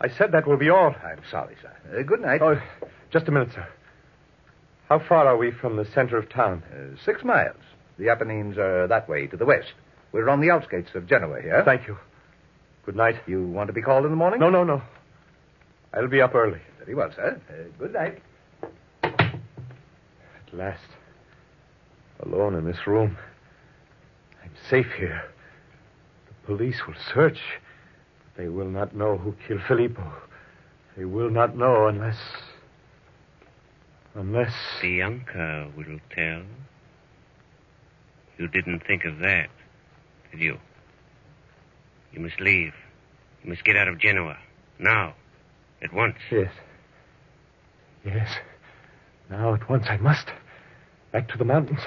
I 0.04 0.08
said 0.08 0.32
that 0.32 0.46
will 0.46 0.58
be 0.58 0.68
all. 0.68 0.94
I'm 1.02 1.22
sorry, 1.30 1.56
sir. 1.62 1.72
Uh, 1.98 2.02
good 2.02 2.20
night. 2.20 2.42
Oh, 2.42 2.60
just 3.10 3.26
a 3.26 3.30
minute, 3.30 3.48
sir. 3.54 3.66
How 4.90 4.98
far 4.98 5.26
are 5.26 5.38
we 5.38 5.50
from 5.50 5.76
the 5.76 5.86
center 5.94 6.18
of 6.18 6.28
town? 6.28 6.62
Uh, 6.70 6.94
six 7.02 7.24
miles. 7.24 7.56
The 7.98 8.10
Apennines 8.10 8.58
are 8.58 8.86
that 8.86 9.08
way 9.08 9.26
to 9.28 9.36
the 9.38 9.46
west. 9.46 9.72
We're 10.12 10.28
on 10.28 10.42
the 10.42 10.50
outskirts 10.50 10.94
of 10.94 11.06
Genoa 11.06 11.40
here. 11.40 11.62
Thank 11.64 11.86
you. 11.86 11.96
Good 12.84 12.96
night. 12.96 13.14
You 13.26 13.46
want 13.46 13.68
to 13.68 13.72
be 13.72 13.80
called 13.80 14.04
in 14.04 14.10
the 14.10 14.16
morning? 14.16 14.40
No, 14.40 14.50
no, 14.50 14.62
no. 14.62 14.82
I'll 15.94 16.06
be 16.06 16.20
up 16.20 16.34
early. 16.34 16.60
Very 16.80 16.94
well, 16.94 17.10
sir. 17.16 17.40
Uh, 17.48 17.78
good 17.78 17.94
night. 17.94 18.20
At 19.02 20.52
last. 20.52 20.84
Alone 22.20 22.56
in 22.56 22.66
this 22.66 22.86
room. 22.86 23.16
I'm 24.42 24.52
safe 24.68 24.92
here. 24.98 25.22
The 26.26 26.46
police 26.46 26.82
will 26.86 26.94
search. 27.14 27.38
They 28.36 28.48
will 28.48 28.68
not 28.68 28.94
know 28.94 29.16
who 29.16 29.34
killed 29.46 29.62
Filippo. 29.66 30.12
They 30.96 31.04
will 31.04 31.30
not 31.30 31.56
know 31.56 31.86
unless. 31.86 32.18
Unless. 34.14 34.52
Bianca 34.80 35.70
will 35.76 35.98
tell. 36.14 36.42
You 38.38 38.48
didn't 38.48 38.80
think 38.86 39.04
of 39.04 39.18
that, 39.20 39.48
did 40.32 40.40
you? 40.40 40.58
You 42.12 42.20
must 42.20 42.40
leave. 42.40 42.72
You 43.42 43.50
must 43.50 43.64
get 43.64 43.76
out 43.76 43.88
of 43.88 43.98
Genoa. 43.98 44.36
Now. 44.78 45.14
At 45.82 45.92
once. 45.92 46.16
Yes. 46.30 46.50
Yes. 48.04 48.28
Now 49.30 49.54
at 49.54 49.68
once 49.68 49.86
I 49.88 49.96
must. 49.98 50.26
Back 51.12 51.28
to 51.28 51.38
the 51.38 51.44
mountains. 51.44 51.80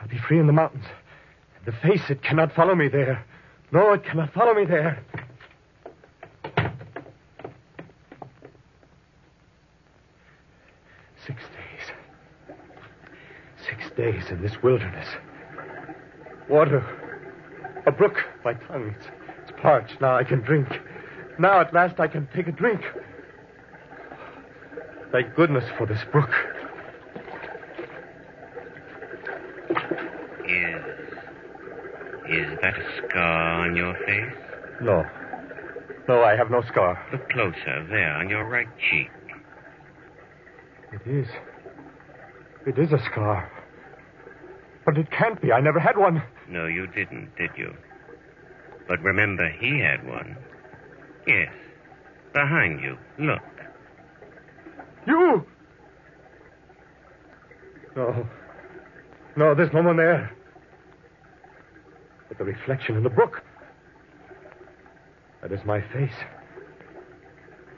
I'll 0.00 0.08
be 0.08 0.18
free 0.18 0.38
in 0.38 0.46
the 0.46 0.52
mountains. 0.52 0.84
The 1.64 1.72
face, 1.72 2.02
it 2.10 2.22
cannot 2.22 2.52
follow 2.54 2.74
me 2.74 2.88
there. 2.88 3.24
No, 3.70 3.92
it 3.92 4.04
cannot 4.04 4.32
follow 4.32 4.54
me 4.54 4.64
there. 4.64 5.02
Six 11.24 11.38
days. 11.38 12.56
Six 13.64 13.81
days 13.96 14.24
in 14.30 14.42
this 14.42 14.62
wilderness. 14.62 15.06
Water. 16.48 16.84
A 17.86 17.92
brook. 17.92 18.16
My 18.44 18.54
tongue. 18.54 18.94
It's, 18.98 19.08
it's 19.42 19.60
parched. 19.60 20.00
Now 20.00 20.16
I 20.16 20.24
can 20.24 20.40
drink. 20.40 20.68
Now 21.38 21.60
at 21.60 21.72
last 21.72 21.98
I 22.00 22.08
can 22.08 22.28
take 22.34 22.46
a 22.46 22.52
drink. 22.52 22.80
Thank 25.10 25.34
goodness 25.34 25.64
for 25.76 25.86
this 25.86 26.00
brook. 26.10 26.30
Is. 30.48 30.84
Is 32.28 32.58
that 32.62 32.74
a 32.78 33.08
scar 33.08 33.66
on 33.66 33.76
your 33.76 33.94
face? 34.06 34.32
No. 34.80 35.04
No, 36.08 36.22
I 36.22 36.34
have 36.36 36.50
no 36.50 36.62
scar. 36.62 37.04
Look 37.12 37.28
closer. 37.30 37.86
There, 37.88 38.12
on 38.12 38.28
your 38.28 38.44
right 38.48 38.68
cheek. 38.90 39.10
It 40.92 41.06
is. 41.06 41.26
It 42.66 42.78
is 42.78 42.92
a 42.92 43.02
scar. 43.10 43.50
But 44.84 44.98
it 44.98 45.10
can't 45.10 45.40
be. 45.40 45.52
I 45.52 45.60
never 45.60 45.78
had 45.78 45.96
one. 45.96 46.22
No, 46.48 46.66
you 46.66 46.86
didn't, 46.86 47.36
did 47.36 47.50
you? 47.56 47.74
But 48.88 49.00
remember, 49.02 49.48
he 49.60 49.78
had 49.78 50.06
one. 50.06 50.36
Yes. 51.26 51.52
Behind 52.32 52.80
you. 52.82 52.98
Look. 53.18 53.40
You! 55.06 55.46
No. 57.94 58.26
No, 59.36 59.54
there's 59.54 59.72
no 59.72 59.82
one 59.82 59.96
there. 59.96 60.34
But 62.28 62.38
the 62.38 62.44
reflection 62.44 62.96
in 62.96 63.02
the 63.02 63.10
brook. 63.10 63.42
That 65.42 65.52
is 65.52 65.60
my 65.64 65.80
face. 65.80 66.12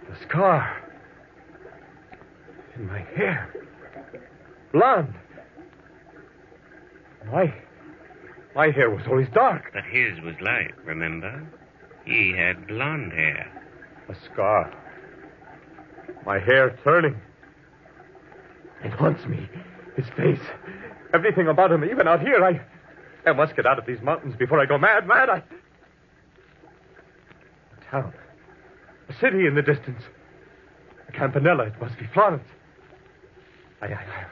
The 0.08 0.16
scar. 0.28 0.82
In 2.76 2.86
my 2.86 3.00
hair. 3.16 3.52
Blonde. 4.72 5.14
My. 7.30 7.54
My 8.54 8.70
hair 8.70 8.90
was 8.90 9.06
always 9.08 9.28
dark. 9.34 9.70
But 9.72 9.84
his 9.84 10.20
was 10.20 10.34
light, 10.40 10.74
remember? 10.84 11.46
He 12.04 12.34
had 12.36 12.66
blonde 12.66 13.12
hair. 13.12 13.50
A 14.08 14.14
scar. 14.14 14.72
My 16.24 16.38
hair 16.38 16.78
turning. 16.84 17.20
It 18.84 18.92
haunts 18.92 19.24
me. 19.26 19.48
His 19.96 20.06
face. 20.16 20.40
Everything 21.12 21.48
about 21.48 21.72
him, 21.72 21.84
even 21.84 22.06
out 22.06 22.20
here. 22.20 22.44
I. 22.44 22.60
I 23.28 23.32
must 23.32 23.56
get 23.56 23.66
out 23.66 23.78
of 23.78 23.86
these 23.86 24.02
mountains 24.02 24.34
before 24.36 24.60
I 24.60 24.66
go 24.66 24.76
mad, 24.76 25.06
mad. 25.06 25.30
I. 25.30 25.42
A 27.78 27.90
town. 27.90 28.12
A 29.08 29.14
city 29.14 29.46
in 29.46 29.54
the 29.54 29.62
distance. 29.62 30.02
A 31.08 31.12
campanella. 31.12 31.64
It 31.64 31.80
must 31.80 31.98
be 31.98 32.06
Florence. 32.12 32.46
I, 33.80 33.86
I, 33.86 34.26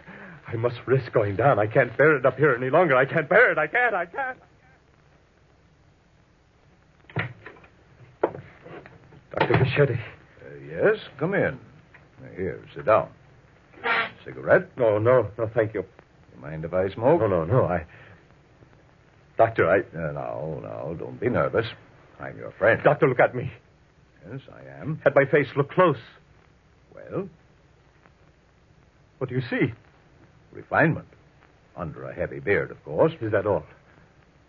I 0.52 0.56
must 0.56 0.76
risk 0.86 1.12
going 1.12 1.36
down. 1.36 1.58
I 1.58 1.66
can't 1.66 1.96
bear 1.96 2.16
it 2.16 2.26
up 2.26 2.36
here 2.36 2.54
any 2.54 2.68
longer. 2.70 2.94
I 2.96 3.06
can't 3.06 3.28
bear 3.28 3.50
it. 3.52 3.58
I 3.58 3.66
can't. 3.66 3.94
I 3.94 4.06
can't. 4.06 4.38
Dr. 9.30 9.54
Bichetti. 9.54 9.98
Uh, 9.98 10.54
yes, 10.68 10.96
come 11.18 11.34
in. 11.34 11.58
Here, 12.36 12.60
sit 12.74 12.86
down. 12.86 13.08
Cigarette? 14.24 14.68
No, 14.76 14.98
no, 14.98 15.28
no, 15.38 15.50
thank 15.54 15.74
you. 15.74 15.84
You 16.34 16.40
mind 16.40 16.64
if 16.64 16.72
I 16.72 16.88
smoke? 16.90 17.20
No, 17.20 17.26
no, 17.26 17.44
no. 17.44 17.64
I. 17.64 17.84
Doctor, 19.38 19.68
I. 19.68 19.78
Uh, 19.80 20.12
no, 20.12 20.60
no, 20.62 20.96
don't 20.98 21.18
be 21.18 21.28
nervous. 21.28 21.66
I'm 22.20 22.36
your 22.38 22.52
friend. 22.52 22.80
Doctor, 22.84 23.08
look 23.08 23.18
at 23.20 23.34
me. 23.34 23.50
Yes, 24.30 24.40
I 24.54 24.80
am. 24.80 25.00
At 25.04 25.14
my 25.16 25.24
face, 25.24 25.48
look 25.56 25.70
close. 25.72 25.96
Well, 26.94 27.28
What 29.18 29.30
do 29.30 29.34
you 29.34 29.42
see? 29.50 29.72
Refinement. 30.52 31.08
Under 31.76 32.04
a 32.04 32.14
heavy 32.14 32.38
beard, 32.38 32.70
of 32.70 32.84
course. 32.84 33.12
Is 33.20 33.32
that 33.32 33.46
all? 33.46 33.64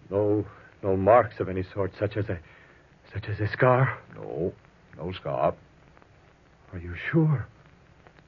No, 0.09 0.45
no 0.83 0.97
marks 0.97 1.39
of 1.39 1.47
any 1.47 1.63
sort, 1.73 1.93
such 1.97 2.17
as 2.17 2.27
a, 2.29 2.37
such 3.13 3.29
as 3.29 3.39
a 3.39 3.47
scar. 3.51 3.97
No, 4.15 4.53
no 4.97 5.11
scar. 5.13 5.55
Are 6.73 6.79
you 6.79 6.93
sure? 7.11 7.47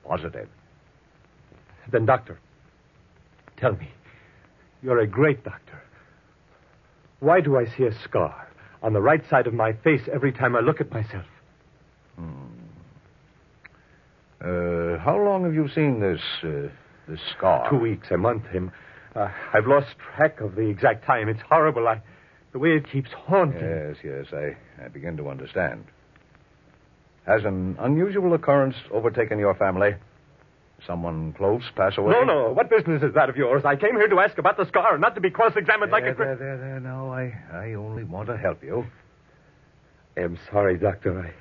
Positive. 0.08 0.48
Then, 1.92 2.06
doctor, 2.06 2.40
tell 3.58 3.74
me, 3.74 3.90
you're 4.82 5.00
a 5.00 5.08
great 5.08 5.44
doctor. 5.44 5.82
Why 7.20 7.42
do 7.42 7.58
I 7.58 7.66
see 7.66 7.84
a 7.84 7.94
scar 8.04 8.48
on 8.82 8.94
the 8.94 9.02
right 9.02 9.24
side 9.30 9.48
of 9.48 9.54
my 9.54 9.74
face 9.74 10.02
every 10.14 10.32
time 10.32 10.56
I 10.56 10.60
look 10.60 10.80
at 10.80 10.92
myself? 10.92 11.26
Hmm. 12.16 12.32
Uh, 14.42 14.98
how 15.00 15.18
long 15.18 15.44
have 15.44 15.54
you 15.54 15.68
seen 15.70 16.00
this, 16.00 16.22
uh, 16.44 16.70
this 17.08 17.20
scar? 17.38 17.70
Two 17.70 17.78
weeks, 17.78 18.08
a 18.12 18.18
month. 18.18 18.46
Him. 18.48 18.72
Uh, 19.16 19.30
I've 19.54 19.68
lost 19.68 19.88
track 20.16 20.42
of 20.42 20.56
the 20.56 20.68
exact 20.68 21.06
time. 21.06 21.30
It's 21.30 21.42
horrible. 21.50 21.88
I, 21.88 22.02
the 22.52 22.60
way 22.60 22.72
it 22.72 22.90
keeps 22.92 23.10
haunting. 23.12 23.62
Yes, 23.62 23.98
yes, 24.04 24.26
I, 24.34 24.56
I 24.84 24.88
begin 24.90 25.18
to 25.18 25.30
understand. 25.30 25.86
Has 27.26 27.44
an 27.44 27.78
unusual 27.80 28.34
occurrence 28.34 28.76
overtaken 28.92 29.40
your 29.40 29.56
family? 29.56 29.96
Someone 30.86 31.34
close 31.34 31.64
pass 31.76 31.98
away? 31.98 32.12
No, 32.12 32.24
no. 32.24 32.52
What 32.52 32.70
business 32.70 33.02
is 33.02 33.14
that 33.16 33.30
of 33.30 33.38
yours? 33.38 33.64
I 33.66 33.76
came 33.76 33.96
here 33.96 34.10
to 34.10 34.20
ask 34.20 34.38
about 34.38 34.58
the 34.58 34.68
scar, 34.68 34.98
not 34.98 35.16
to 35.16 35.22
be 35.22 35.30
cross-examined 35.32 35.92
like 35.92 36.04
there, 36.04 36.12
a. 36.12 36.16
cri- 36.16 36.26
there, 36.26 36.36
there, 36.36 36.58
there. 36.58 36.80
Now, 36.80 37.10
I, 37.12 37.34
I 37.52 37.74
only 37.74 38.04
want 38.04 38.28
to 38.28 38.38
help 38.38 38.62
you. 38.64 38.86
I 40.18 40.22
am 40.22 40.38
sorry, 40.52 40.78
Doctor. 40.78 41.20
I. 41.20 41.34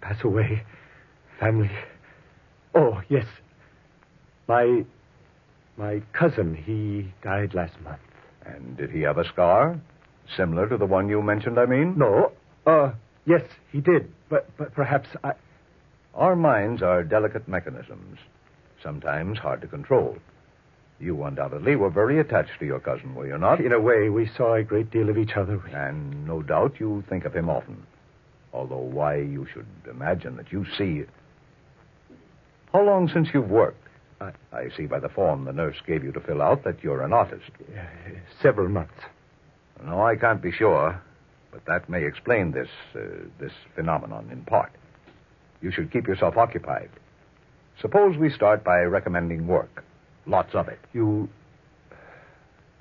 Pass 0.00 0.22
away. 0.24 0.62
Family. 1.38 1.70
Oh, 2.74 3.02
yes. 3.08 3.26
My. 4.52 4.84
My 5.78 6.02
cousin, 6.12 6.54
he 6.54 7.10
died 7.26 7.54
last 7.54 7.80
month. 7.82 7.98
And 8.44 8.76
did 8.76 8.90
he 8.90 9.00
have 9.00 9.16
a 9.16 9.26
scar? 9.26 9.80
Similar 10.36 10.68
to 10.68 10.76
the 10.76 10.84
one 10.84 11.08
you 11.08 11.22
mentioned, 11.22 11.58
I 11.58 11.64
mean? 11.64 11.96
No. 11.96 12.32
Uh, 12.66 12.92
yes, 13.24 13.40
he 13.72 13.80
did. 13.80 14.12
But, 14.28 14.54
but 14.58 14.74
perhaps 14.74 15.08
I. 15.24 15.32
Our 16.14 16.36
minds 16.36 16.82
are 16.82 17.02
delicate 17.02 17.48
mechanisms, 17.48 18.18
sometimes 18.82 19.38
hard 19.38 19.62
to 19.62 19.66
control. 19.66 20.18
You 21.00 21.22
undoubtedly 21.24 21.74
were 21.76 21.88
very 21.88 22.20
attached 22.20 22.58
to 22.58 22.66
your 22.66 22.80
cousin, 22.80 23.14
were 23.14 23.26
you 23.26 23.38
not? 23.38 23.60
In 23.60 23.72
a 23.72 23.80
way, 23.80 24.10
we 24.10 24.30
saw 24.36 24.56
a 24.56 24.62
great 24.62 24.90
deal 24.90 25.08
of 25.08 25.16
each 25.16 25.36
other. 25.36 25.58
And 25.72 26.26
no 26.26 26.42
doubt 26.42 26.78
you 26.78 27.02
think 27.08 27.24
of 27.24 27.34
him 27.34 27.48
often. 27.48 27.86
Although 28.52 28.76
why 28.98 29.16
you 29.16 29.46
should 29.54 29.66
imagine 29.90 30.36
that 30.36 30.52
you 30.52 30.66
see. 30.76 31.04
How 32.74 32.82
long 32.82 33.08
since 33.08 33.28
you've 33.32 33.48
worked? 33.48 33.81
I, 34.22 34.56
I 34.56 34.68
see 34.76 34.86
by 34.86 35.00
the 35.00 35.08
form 35.08 35.44
the 35.44 35.52
nurse 35.52 35.76
gave 35.86 36.04
you 36.04 36.12
to 36.12 36.20
fill 36.20 36.42
out 36.42 36.64
that 36.64 36.82
you're 36.82 37.02
an 37.02 37.12
artist. 37.12 37.50
Several 38.40 38.68
months. 38.68 39.00
No, 39.84 40.04
I 40.06 40.16
can't 40.16 40.40
be 40.40 40.52
sure, 40.52 41.00
but 41.50 41.64
that 41.66 41.88
may 41.88 42.04
explain 42.04 42.52
this 42.52 42.68
uh, 42.94 43.00
this 43.40 43.52
phenomenon 43.74 44.28
in 44.30 44.42
part. 44.42 44.72
You 45.60 45.70
should 45.72 45.92
keep 45.92 46.06
yourself 46.06 46.36
occupied. 46.36 46.90
Suppose 47.80 48.16
we 48.16 48.30
start 48.30 48.62
by 48.64 48.80
recommending 48.82 49.46
work. 49.46 49.84
Lots 50.26 50.54
of 50.54 50.68
it. 50.68 50.78
You 50.92 51.28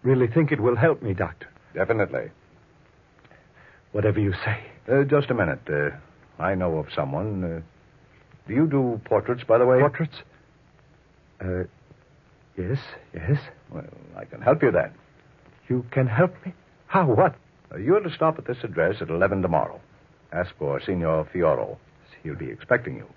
really 0.03 0.27
think 0.27 0.51
it 0.51 0.59
will 0.59 0.75
help 0.75 1.01
me, 1.01 1.13
Doctor? 1.13 1.47
Definitely. 1.73 2.29
Whatever 3.93 4.19
you 4.19 4.33
say. 4.45 4.59
Uh, 4.91 5.03
just 5.03 5.29
a 5.29 5.33
minute. 5.33 5.61
Uh, 5.67 5.89
I 6.41 6.55
know 6.55 6.77
of 6.77 6.87
someone. 6.95 7.43
Uh, 7.43 7.61
do 8.47 8.53
you 8.53 8.67
do 8.67 8.99
portraits, 9.05 9.43
by 9.43 9.57
the 9.57 9.65
way? 9.65 9.79
Portraits? 9.79 10.17
Uh, 11.43 11.63
yes, 12.57 12.77
yes. 13.13 13.39
Well, 13.71 13.83
I 14.15 14.25
can 14.25 14.41
help 14.41 14.61
you 14.61 14.71
then. 14.71 14.91
You 15.67 15.85
can 15.91 16.07
help 16.07 16.33
me? 16.45 16.53
How? 16.87 17.05
What? 17.05 17.35
Uh, 17.73 17.77
you're 17.77 17.99
to 17.99 18.13
stop 18.13 18.37
at 18.37 18.45
this 18.45 18.63
address 18.63 19.01
at 19.01 19.09
11 19.09 19.41
tomorrow. 19.41 19.79
Ask 20.31 20.51
for 20.59 20.79
Signor 20.81 21.27
Fioro. 21.33 21.77
He'll 22.23 22.35
be 22.35 22.49
expecting 22.49 22.95
you. 22.95 23.07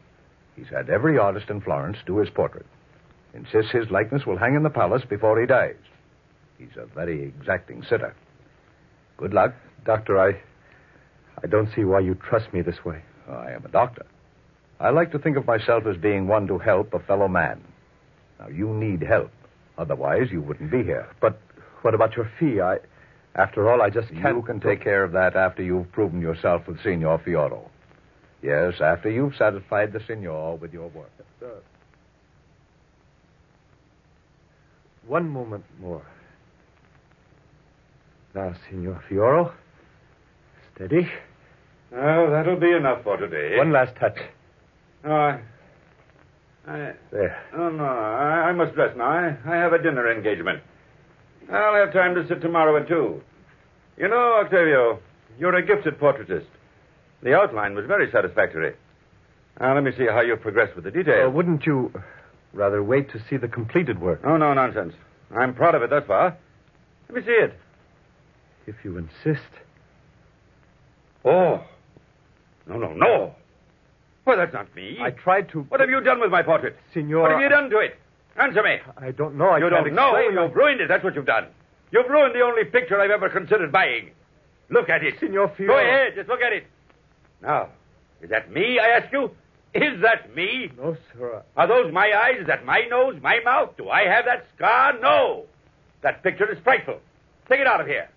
He's 0.57 0.69
had 0.69 0.89
every 0.89 1.19
artist 1.19 1.51
in 1.51 1.61
Florence 1.61 1.99
do 2.07 2.19
his 2.19 2.31
portrait. 2.31 2.67
Insists 3.35 3.73
his 3.73 3.91
likeness 3.91 4.25
will 4.25 4.39
hang 4.39 4.55
in 4.55 4.63
the 4.63 4.71
palace 4.71 5.03
before 5.09 5.41
he 5.41 5.47
dies. 5.47 5.75
He's 6.59 6.77
a 6.77 6.87
very 6.87 7.25
exacting 7.25 7.83
sitter. 7.83 8.15
Good 9.17 9.35
luck. 9.35 9.55
Doctor, 9.85 10.19
I. 10.19 10.41
I 11.43 11.47
don't 11.49 11.69
see 11.75 11.85
why 11.85 12.01
you 12.01 12.15
trust 12.15 12.53
me 12.53 12.63
this 12.63 12.85
way. 12.85 13.03
I 13.29 13.51
am 13.51 13.65
a 13.65 13.69
doctor. 13.69 14.07
I 14.79 14.91
like 14.91 15.11
to 15.13 15.19
think 15.19 15.37
of 15.37 15.47
myself 15.47 15.85
as 15.87 15.97
being 15.97 16.29
one 16.29 16.47
to 16.47 16.59
help 16.59 16.95
a 16.95 17.01
fellow 17.01 17.27
man. 17.27 17.61
Now, 18.45 18.51
you 18.51 18.69
need 18.69 19.03
help. 19.03 19.31
Otherwise, 19.79 20.29
you 20.31 20.41
wouldn't 20.41 20.71
be 20.71 20.83
here. 20.83 21.09
But 21.21 21.41
what 21.83 21.95
about 21.95 22.17
your 22.17 22.31
fee? 22.39 22.61
I. 22.61 22.79
After 23.37 23.69
all, 23.69 23.83
I 23.83 23.91
just 23.91 24.09
can't. 24.11 24.37
You 24.37 24.43
can 24.43 24.61
take 24.61 24.83
care 24.83 25.03
of 25.03 25.11
that 25.13 25.35
after 25.35 25.63
you've 25.63 25.91
proven 25.91 26.21
yourself 26.21 26.69
with 26.69 26.81
Signor 26.83 27.19
Fioro. 27.27 27.69
Yes, 28.43 28.75
after 28.81 29.11
you've 29.11 29.35
satisfied 29.35 29.93
the 29.93 30.01
Signor 30.07 30.57
with 30.57 30.73
your 30.73 30.89
work. 30.91 31.11
Uh, 31.43 31.47
one 35.07 35.29
moment 35.29 35.65
more. 35.81 36.07
Now, 38.35 38.55
Signor 38.71 39.03
Fioro. 39.11 39.53
Steady. 40.75 41.09
Oh, 41.93 42.31
that'll 42.31 42.61
be 42.61 42.71
enough 42.71 43.03
for 43.03 43.17
today. 43.17 43.57
One 43.57 43.73
last 43.73 43.97
touch. 43.97 44.19
No, 45.05 45.13
I. 45.13 45.41
I. 46.67 46.93
There. 47.13 47.37
Oh, 47.57 47.69
no, 47.71 47.85
I, 47.85 48.49
I 48.49 48.53
must 48.53 48.75
dress 48.75 48.97
now. 48.97 49.05
I, 49.05 49.37
I 49.47 49.57
have 49.57 49.73
a 49.73 49.83
dinner 49.83 50.11
engagement. 50.11 50.63
I'll 51.53 51.75
have 51.75 51.93
time 51.93 52.15
to 52.15 52.27
sit 52.27 52.41
tomorrow 52.41 52.77
at 52.81 52.89
two. 52.89 53.21
You 53.99 54.09
know, 54.09 54.41
Octavio, 54.43 54.99
you're 55.39 55.55
a 55.55 55.65
gifted 55.65 55.99
portraitist. 56.01 56.47
The 57.23 57.35
outline 57.35 57.75
was 57.75 57.85
very 57.87 58.11
satisfactory. 58.11 58.75
Now, 59.61 59.75
let 59.75 59.85
me 59.85 59.93
see 59.97 60.07
how 60.07 60.21
you've 60.23 60.41
progressed 60.41 60.75
with 60.75 60.85
the 60.85 60.91
Uh, 60.91 60.95
details. 60.95 61.35
wouldn't 61.35 61.65
you 61.67 61.93
rather 62.53 62.83
wait 62.83 63.11
to 63.13 63.19
see 63.29 63.37
the 63.37 63.49
completed 63.49 64.01
work? 64.01 64.21
Oh, 64.25 64.37
no 64.37 64.53
nonsense. 64.55 64.95
I'm 65.37 65.55
proud 65.55 65.75
of 65.75 65.83
it 65.83 65.91
thus 65.91 66.05
far. 66.07 66.37
Let 67.09 67.17
me 67.17 67.23
see 67.25 67.33
it. 67.33 67.55
If 68.67 68.77
you 68.85 68.97
insist. 68.99 69.43
Oh. 71.25 71.63
No, 72.67 72.79
no, 72.79 72.93
no. 72.95 73.35
Well, 74.25 74.37
that's 74.37 74.53
not 74.53 74.75
me. 74.75 74.99
I 75.01 75.11
tried 75.11 75.51
to. 75.51 75.63
What 75.63 75.81
have 75.81 75.91
you 75.91 76.01
done 76.01 76.21
with 76.21 76.31
my 76.31 76.43
portrait? 76.43 76.77
Signor. 76.95 77.23
What 77.23 77.31
have 77.33 77.41
you 77.41 77.49
done 77.49 77.69
to 77.71 77.79
it? 77.79 77.99
Answer 78.37 78.63
me. 78.63 78.79
I 78.97 79.11
don't 79.11 79.37
know. 79.37 79.51
I 79.51 79.59
you 79.59 79.69
don't 79.71 79.95
know. 79.95 80.17
explain. 80.17 80.33
You've 80.33 80.55
ruined 80.57 80.81
it. 80.81 80.89
That's 80.89 81.05
what 81.05 81.15
you've 81.15 81.27
done. 81.27 81.47
You've 81.93 82.09
ruined 82.09 82.35
the 82.35 82.41
only 82.41 82.65
picture 82.65 83.01
I've 83.01 83.11
ever 83.11 83.29
considered 83.29 83.71
buying. 83.71 84.11
Look 84.71 84.89
at 84.89 85.05
it. 85.05 85.15
Signor 85.21 85.53
Fiore. 85.57 85.69
Go 85.69 85.79
ahead. 85.79 86.15
Just 86.17 86.29
look 86.29 86.41
at 86.41 86.53
it. 86.53 86.67
Now, 87.43 87.69
is 88.23 88.31
that 88.31 88.51
me, 88.51 88.79
I 88.79 88.89
ask 88.99 89.13
you? 89.13 89.31
Is 89.75 90.01
that 90.03 90.35
me? 90.35 90.71
No, 90.77 90.97
sir. 91.13 91.43
Are 91.57 91.67
those 91.67 91.93
my 91.93 92.11
eyes? 92.13 92.41
Is 92.41 92.47
that 92.47 92.65
my 92.65 92.83
nose, 92.89 93.17
my 93.21 93.41
mouth? 93.45 93.77
Do 93.77 93.91
I 93.91 94.05
have 94.05 94.25
that 94.25 94.47
scar? 94.57 94.99
No. 95.01 95.45
That 96.03 96.23
picture 96.23 96.51
is 96.51 96.59
frightful. 96.65 97.01
Take 97.49 97.61
it 97.61 97.67
out 97.67 97.81
of 97.81 97.87
here. 97.87 98.09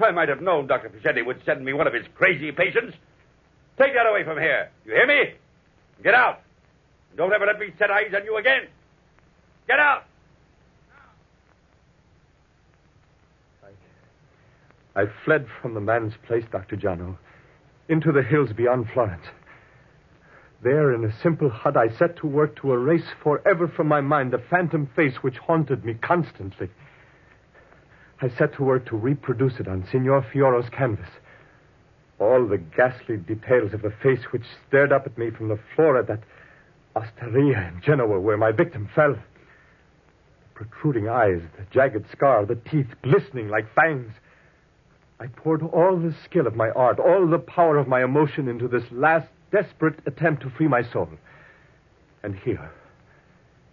I 0.00 0.12
might 0.12 0.28
have 0.28 0.40
known 0.40 0.68
Dr. 0.68 0.90
Fischetti 0.90 1.26
would 1.26 1.44
send 1.44 1.64
me 1.64 1.72
one 1.72 1.88
of 1.88 1.92
his 1.92 2.06
crazy 2.14 2.52
patients. 2.52 2.96
Take 3.78 3.94
that 3.94 4.06
away 4.06 4.24
from 4.24 4.38
here. 4.38 4.70
You 4.84 4.92
hear 4.92 5.06
me? 5.06 5.34
Get 6.02 6.14
out. 6.14 6.40
Don't 7.16 7.32
ever 7.32 7.46
let 7.46 7.58
me 7.58 7.68
set 7.78 7.90
eyes 7.90 8.12
on 8.14 8.24
you 8.24 8.36
again. 8.36 8.68
Get 9.66 9.78
out. 9.78 10.04
I 14.96 15.04
fled 15.24 15.46
from 15.62 15.74
the 15.74 15.80
man's 15.80 16.14
place, 16.26 16.44
Dr. 16.50 16.76
Giano, 16.76 17.18
into 17.88 18.10
the 18.10 18.22
hills 18.22 18.50
beyond 18.52 18.88
Florence. 18.92 19.26
There, 20.64 20.92
in 20.92 21.04
a 21.04 21.22
simple 21.22 21.48
hut, 21.48 21.76
I 21.76 21.88
set 21.96 22.16
to 22.16 22.26
work 22.26 22.56
to 22.56 22.72
erase 22.72 23.06
forever 23.22 23.68
from 23.68 23.86
my 23.86 24.00
mind 24.00 24.32
the 24.32 24.42
phantom 24.50 24.88
face 24.96 25.14
which 25.22 25.38
haunted 25.38 25.84
me 25.84 25.94
constantly. 25.94 26.68
I 28.20 28.28
set 28.28 28.54
to 28.54 28.64
work 28.64 28.86
to 28.86 28.96
reproduce 28.96 29.60
it 29.60 29.68
on 29.68 29.86
Signor 29.92 30.26
Fioro's 30.32 30.68
canvas. 30.70 31.08
All 32.18 32.46
the 32.46 32.58
ghastly 32.58 33.16
details 33.16 33.72
of 33.74 33.82
the 33.82 33.92
face 34.02 34.24
which 34.32 34.44
stared 34.66 34.92
up 34.92 35.06
at 35.06 35.16
me 35.16 35.30
from 35.30 35.48
the 35.48 35.58
floor 35.74 35.98
at 35.98 36.08
that 36.08 36.22
osteria 36.96 37.72
in 37.72 37.80
Genoa 37.80 38.20
where 38.20 38.36
my 38.36 38.50
victim 38.50 38.88
fell. 38.94 39.14
The 39.14 39.20
protruding 40.54 41.08
eyes, 41.08 41.40
the 41.56 41.64
jagged 41.70 42.06
scar, 42.10 42.44
the 42.44 42.56
teeth 42.56 42.88
glistening 43.02 43.48
like 43.48 43.72
fangs. 43.74 44.12
I 45.20 45.26
poured 45.26 45.62
all 45.62 45.96
the 45.96 46.14
skill 46.24 46.46
of 46.46 46.56
my 46.56 46.70
art, 46.70 46.98
all 46.98 47.26
the 47.26 47.38
power 47.38 47.76
of 47.76 47.88
my 47.88 48.02
emotion 48.02 48.48
into 48.48 48.68
this 48.68 48.84
last 48.90 49.28
desperate 49.50 49.98
attempt 50.06 50.42
to 50.42 50.50
free 50.50 50.68
my 50.68 50.82
soul. 50.82 51.08
And 52.22 52.34
here, 52.36 52.70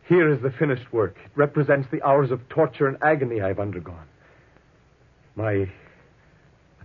here 0.08 0.30
is 0.32 0.42
the 0.42 0.52
finished 0.52 0.92
work. 0.94 1.18
It 1.24 1.32
represents 1.36 1.88
the 1.92 2.04
hours 2.04 2.32
of 2.32 2.48
torture 2.50 2.88
and 2.88 2.98
agony 3.02 3.42
I've 3.42 3.60
undergone. 3.60 4.08
My 5.36 5.70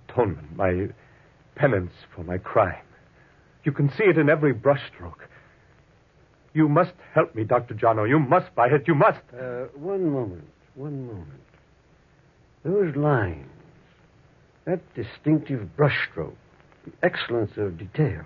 atonement, 0.08 0.56
my 0.56 0.88
penance 1.60 1.92
for 2.16 2.24
my 2.24 2.38
crime. 2.38 2.82
You 3.64 3.72
can 3.72 3.90
see 3.90 4.04
it 4.04 4.16
in 4.16 4.30
every 4.30 4.54
brushstroke. 4.54 5.20
You 6.54 6.68
must 6.68 6.94
help 7.14 7.34
me, 7.34 7.44
Dr. 7.44 7.74
Jano. 7.74 8.08
You 8.08 8.18
must 8.18 8.54
buy 8.54 8.68
it. 8.68 8.84
You 8.88 8.94
must. 8.94 9.20
Uh, 9.32 9.66
one 9.74 10.10
moment. 10.10 10.48
One 10.74 11.06
moment. 11.06 11.40
Those 12.64 12.96
lines, 12.96 13.46
that 14.64 14.80
distinctive 14.94 15.68
brushstroke, 15.78 16.34
the 16.84 16.92
excellence 17.02 17.52
of 17.56 17.78
detail. 17.78 18.22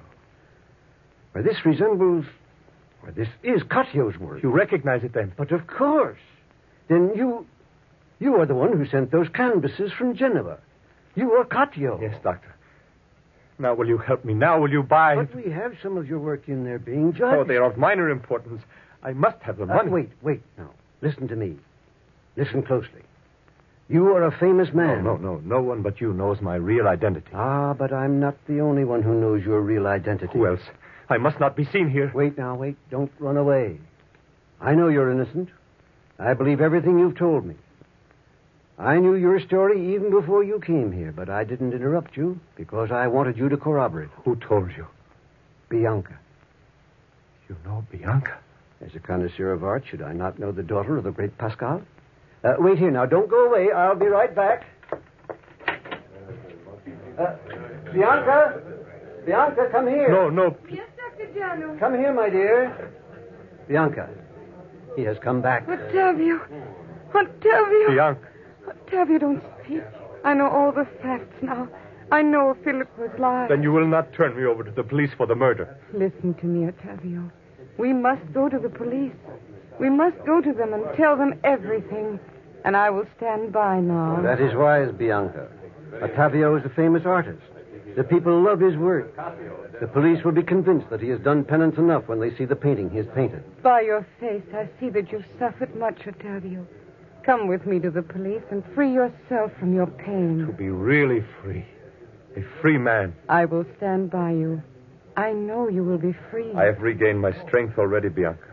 Why, 1.32 1.42
this 1.42 1.56
resembles. 1.64 2.24
Why, 3.00 3.10
this 3.10 3.28
is 3.42 3.62
Cattio's 3.68 4.16
work. 4.18 4.42
You 4.42 4.50
recognize 4.50 5.02
it 5.02 5.12
then? 5.12 5.32
But 5.36 5.50
of 5.50 5.66
course. 5.66 6.20
Then 6.88 7.12
you. 7.16 7.46
You 8.20 8.36
are 8.36 8.46
the 8.46 8.54
one 8.54 8.78
who 8.78 8.86
sent 8.86 9.10
those 9.10 9.26
canvases 9.34 9.90
from 9.98 10.16
Genoa. 10.16 10.58
You 11.16 11.32
are 11.32 11.44
Cattio. 11.44 11.98
Yes, 12.00 12.14
Doctor. 12.22 12.53
Now, 13.58 13.74
will 13.74 13.86
you 13.88 13.98
help 13.98 14.24
me? 14.24 14.34
Now, 14.34 14.60
will 14.60 14.70
you 14.70 14.82
buy 14.82 15.14
But 15.16 15.34
we 15.34 15.50
have 15.52 15.74
some 15.82 15.96
of 15.96 16.08
your 16.08 16.18
work 16.18 16.48
in 16.48 16.64
there 16.64 16.78
being 16.78 17.12
judged. 17.12 17.36
Oh, 17.36 17.44
they 17.44 17.56
are 17.56 17.64
of 17.70 17.76
minor 17.78 18.10
importance. 18.10 18.62
I 19.02 19.12
must 19.12 19.40
have 19.42 19.58
the 19.58 19.64
Uh, 19.64 19.66
money. 19.76 19.90
wait, 19.90 20.10
wait 20.22 20.42
now. 20.58 20.70
Listen 21.02 21.28
to 21.28 21.36
me. 21.36 21.56
Listen 22.36 22.62
closely. 22.62 23.02
You 23.88 24.14
are 24.16 24.24
a 24.24 24.32
famous 24.32 24.72
man. 24.72 25.04
No, 25.04 25.16
no, 25.16 25.34
no. 25.36 25.40
No 25.44 25.62
one 25.62 25.82
but 25.82 26.00
you 26.00 26.12
knows 26.14 26.40
my 26.40 26.56
real 26.56 26.88
identity. 26.88 27.30
Ah, 27.34 27.74
but 27.74 27.92
I'm 27.92 28.18
not 28.18 28.34
the 28.46 28.60
only 28.60 28.84
one 28.84 29.02
who 29.02 29.14
knows 29.20 29.44
your 29.44 29.60
real 29.60 29.86
identity. 29.86 30.32
Who 30.38 30.46
else? 30.46 30.62
I 31.10 31.18
must 31.18 31.38
not 31.38 31.54
be 31.54 31.66
seen 31.66 31.90
here. 31.90 32.10
Wait 32.14 32.36
now, 32.38 32.54
wait. 32.56 32.76
Don't 32.90 33.12
run 33.20 33.36
away. 33.36 33.78
I 34.60 34.74
know 34.74 34.88
you're 34.88 35.10
innocent. 35.10 35.50
I 36.18 36.32
believe 36.32 36.60
everything 36.62 36.98
you've 36.98 37.16
told 37.18 37.44
me. 37.44 37.56
I 38.78 38.96
knew 38.98 39.14
your 39.14 39.38
story 39.40 39.94
even 39.94 40.10
before 40.10 40.42
you 40.42 40.58
came 40.58 40.90
here, 40.90 41.12
but 41.12 41.30
I 41.30 41.44
didn't 41.44 41.72
interrupt 41.72 42.16
you 42.16 42.40
because 42.56 42.90
I 42.90 43.06
wanted 43.06 43.36
you 43.36 43.48
to 43.48 43.56
corroborate. 43.56 44.10
Who 44.24 44.34
told 44.36 44.70
you? 44.76 44.86
Bianca. 45.68 46.18
You 47.48 47.56
know 47.64 47.86
Bianca? 47.90 48.38
As 48.84 48.94
a 48.96 48.98
connoisseur 49.00 49.52
of 49.52 49.62
art, 49.62 49.84
should 49.88 50.02
I 50.02 50.12
not 50.12 50.38
know 50.38 50.50
the 50.50 50.62
daughter 50.62 50.96
of 50.96 51.04
the 51.04 51.12
great 51.12 51.38
Pascal? 51.38 51.82
Uh, 52.42 52.54
wait 52.58 52.78
here 52.78 52.90
now. 52.90 53.06
Don't 53.06 53.30
go 53.30 53.46
away. 53.46 53.70
I'll 53.70 53.94
be 53.94 54.06
right 54.06 54.34
back. 54.34 54.64
Uh, 57.18 57.36
Bianca? 57.92 58.60
Bianca, 59.24 59.68
come 59.70 59.86
here. 59.86 60.08
No, 60.10 60.28
no. 60.28 60.56
Yes, 60.68 60.88
Dr. 60.96 61.32
Giano. 61.32 61.78
Come 61.78 61.94
here, 61.94 62.12
my 62.12 62.28
dear. 62.28 62.92
Bianca. 63.68 64.10
He 64.96 65.02
has 65.02 65.16
come 65.22 65.40
back. 65.40 65.68
Octavio. 65.68 66.40
Octavio. 67.14 67.88
Bianca. 67.88 68.28
Octavio, 68.68 69.18
don't 69.18 69.42
speak. 69.64 69.82
I 70.24 70.34
know 70.34 70.48
all 70.48 70.72
the 70.72 70.86
facts 71.02 71.36
now. 71.42 71.68
I 72.10 72.22
know 72.22 72.56
Philip 72.64 72.88
was 72.98 73.10
lying. 73.18 73.48
Then 73.48 73.62
you 73.62 73.72
will 73.72 73.86
not 73.86 74.12
turn 74.12 74.36
me 74.36 74.44
over 74.44 74.62
to 74.62 74.70
the 74.70 74.82
police 74.82 75.10
for 75.16 75.26
the 75.26 75.34
murder. 75.34 75.76
Listen 75.92 76.34
to 76.34 76.46
me, 76.46 76.68
Octavio. 76.68 77.30
We 77.78 77.92
must 77.92 78.32
go 78.32 78.48
to 78.48 78.58
the 78.58 78.68
police. 78.68 79.14
We 79.80 79.90
must 79.90 80.16
go 80.24 80.40
to 80.40 80.52
them 80.52 80.72
and 80.72 80.84
tell 80.96 81.16
them 81.16 81.34
everything. 81.44 82.20
And 82.64 82.76
I 82.76 82.90
will 82.90 83.06
stand 83.16 83.52
by 83.52 83.80
now. 83.80 84.20
That 84.22 84.40
is 84.40 84.54
wise, 84.54 84.92
Bianca. 84.96 85.48
Ottavio 86.02 86.58
is 86.58 86.64
a 86.64 86.74
famous 86.74 87.02
artist. 87.04 87.42
The 87.96 88.04
people 88.04 88.40
love 88.42 88.60
his 88.60 88.76
work. 88.76 89.14
The 89.80 89.86
police 89.86 90.24
will 90.24 90.32
be 90.32 90.42
convinced 90.42 90.90
that 90.90 91.00
he 91.00 91.08
has 91.10 91.20
done 91.20 91.44
penance 91.44 91.78
enough 91.78 92.08
when 92.08 92.20
they 92.20 92.34
see 92.36 92.44
the 92.44 92.56
painting 92.56 92.90
he 92.90 92.96
has 92.98 93.06
painted. 93.14 93.42
By 93.62 93.82
your 93.82 94.06
face, 94.18 94.42
I 94.54 94.68
see 94.80 94.88
that 94.90 95.12
you've 95.12 95.26
suffered 95.38 95.74
much, 95.76 95.98
Ottavio. 96.06 96.66
Come 97.24 97.48
with 97.48 97.64
me 97.66 97.78
to 97.80 97.90
the 97.90 98.02
police 98.02 98.42
and 98.50 98.62
free 98.74 98.92
yourself 98.92 99.50
from 99.58 99.72
your 99.74 99.86
pain. 99.86 100.44
To 100.46 100.52
be 100.52 100.68
really 100.68 101.24
free. 101.42 101.64
A 102.36 102.42
free 102.60 102.76
man. 102.76 103.14
I 103.28 103.46
will 103.46 103.64
stand 103.78 104.10
by 104.10 104.32
you. 104.32 104.62
I 105.16 105.32
know 105.32 105.68
you 105.68 105.84
will 105.84 105.98
be 105.98 106.14
free. 106.30 106.52
I 106.54 106.64
have 106.64 106.82
regained 106.82 107.20
my 107.20 107.32
strength 107.46 107.78
already, 107.78 108.08
Bianca. 108.08 108.50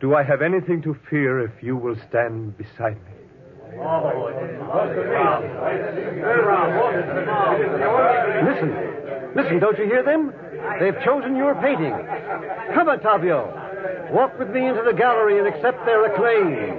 Do 0.00 0.14
I 0.14 0.22
have 0.22 0.40
anything 0.42 0.80
to 0.82 0.96
fear 1.10 1.40
if 1.40 1.62
you 1.62 1.76
will 1.76 1.96
stand 2.08 2.56
beside 2.56 2.96
me? 2.96 3.12
Listen. 8.44 8.70
Listen, 9.34 9.58
don't 9.58 9.78
you 9.78 9.84
hear 9.84 10.02
them? 10.02 10.32
They've 10.80 10.98
chosen 11.04 11.36
your 11.36 11.54
painting. 11.56 11.92
Come, 12.74 12.88
Ottavio. 12.88 13.57
Walk 14.10 14.38
with 14.38 14.48
me 14.48 14.66
into 14.66 14.82
the 14.82 14.94
gallery 14.94 15.38
and 15.38 15.46
accept 15.46 15.84
their 15.84 16.06
acclaim. 16.06 16.78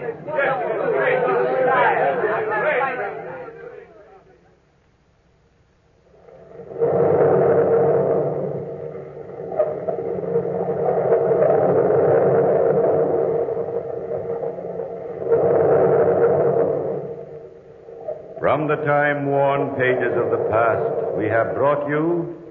From 18.40 18.68
the 18.68 18.78
time 18.78 19.28
worn 19.28 19.76
pages 19.76 20.18
of 20.18 20.32
the 20.32 20.48
past, 20.50 21.16
we 21.16 21.26
have 21.26 21.54
brought 21.54 21.88
you 21.88 22.42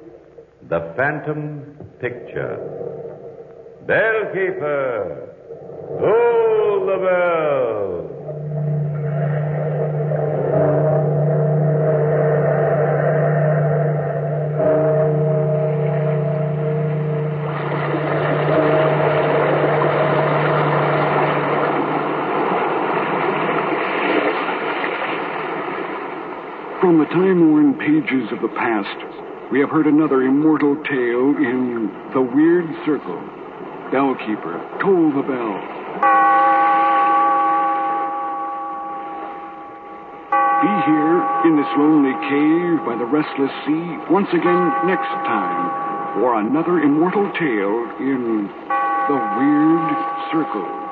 The 0.68 0.92
Phantom 0.96 1.76
Picture. 2.00 3.07
Bellkeeper, 3.88 5.32
toll 5.98 6.84
the 6.84 6.98
bell. 7.06 8.04
From 26.82 26.98
the 26.98 27.06
time-worn 27.06 27.72
pages 27.78 28.30
of 28.32 28.42
the 28.42 28.48
past, 28.48 29.50
we 29.50 29.60
have 29.60 29.70
heard 29.70 29.86
another 29.86 30.24
immortal 30.24 30.76
tale 30.84 31.36
in 31.38 31.90
The 32.12 32.20
Weird 32.20 32.66
Circle. 32.84 33.37
Bellkeeper, 33.90 34.80
toll 34.80 35.10
the 35.16 35.22
bell. 35.22 35.56
Be 40.60 40.74
here 40.84 41.18
in 41.46 41.56
this 41.56 41.72
lonely 41.78 42.12
cave 42.28 42.84
by 42.84 42.96
the 42.98 43.06
restless 43.06 43.50
sea 43.64 43.96
once 44.12 44.28
again 44.28 44.86
next 44.86 45.08
time 45.24 46.20
for 46.20 46.38
another 46.38 46.80
immortal 46.80 47.32
tale 47.32 47.88
in 47.98 48.50
The 49.08 49.16
Weird 49.38 49.96
Circle. 50.32 50.87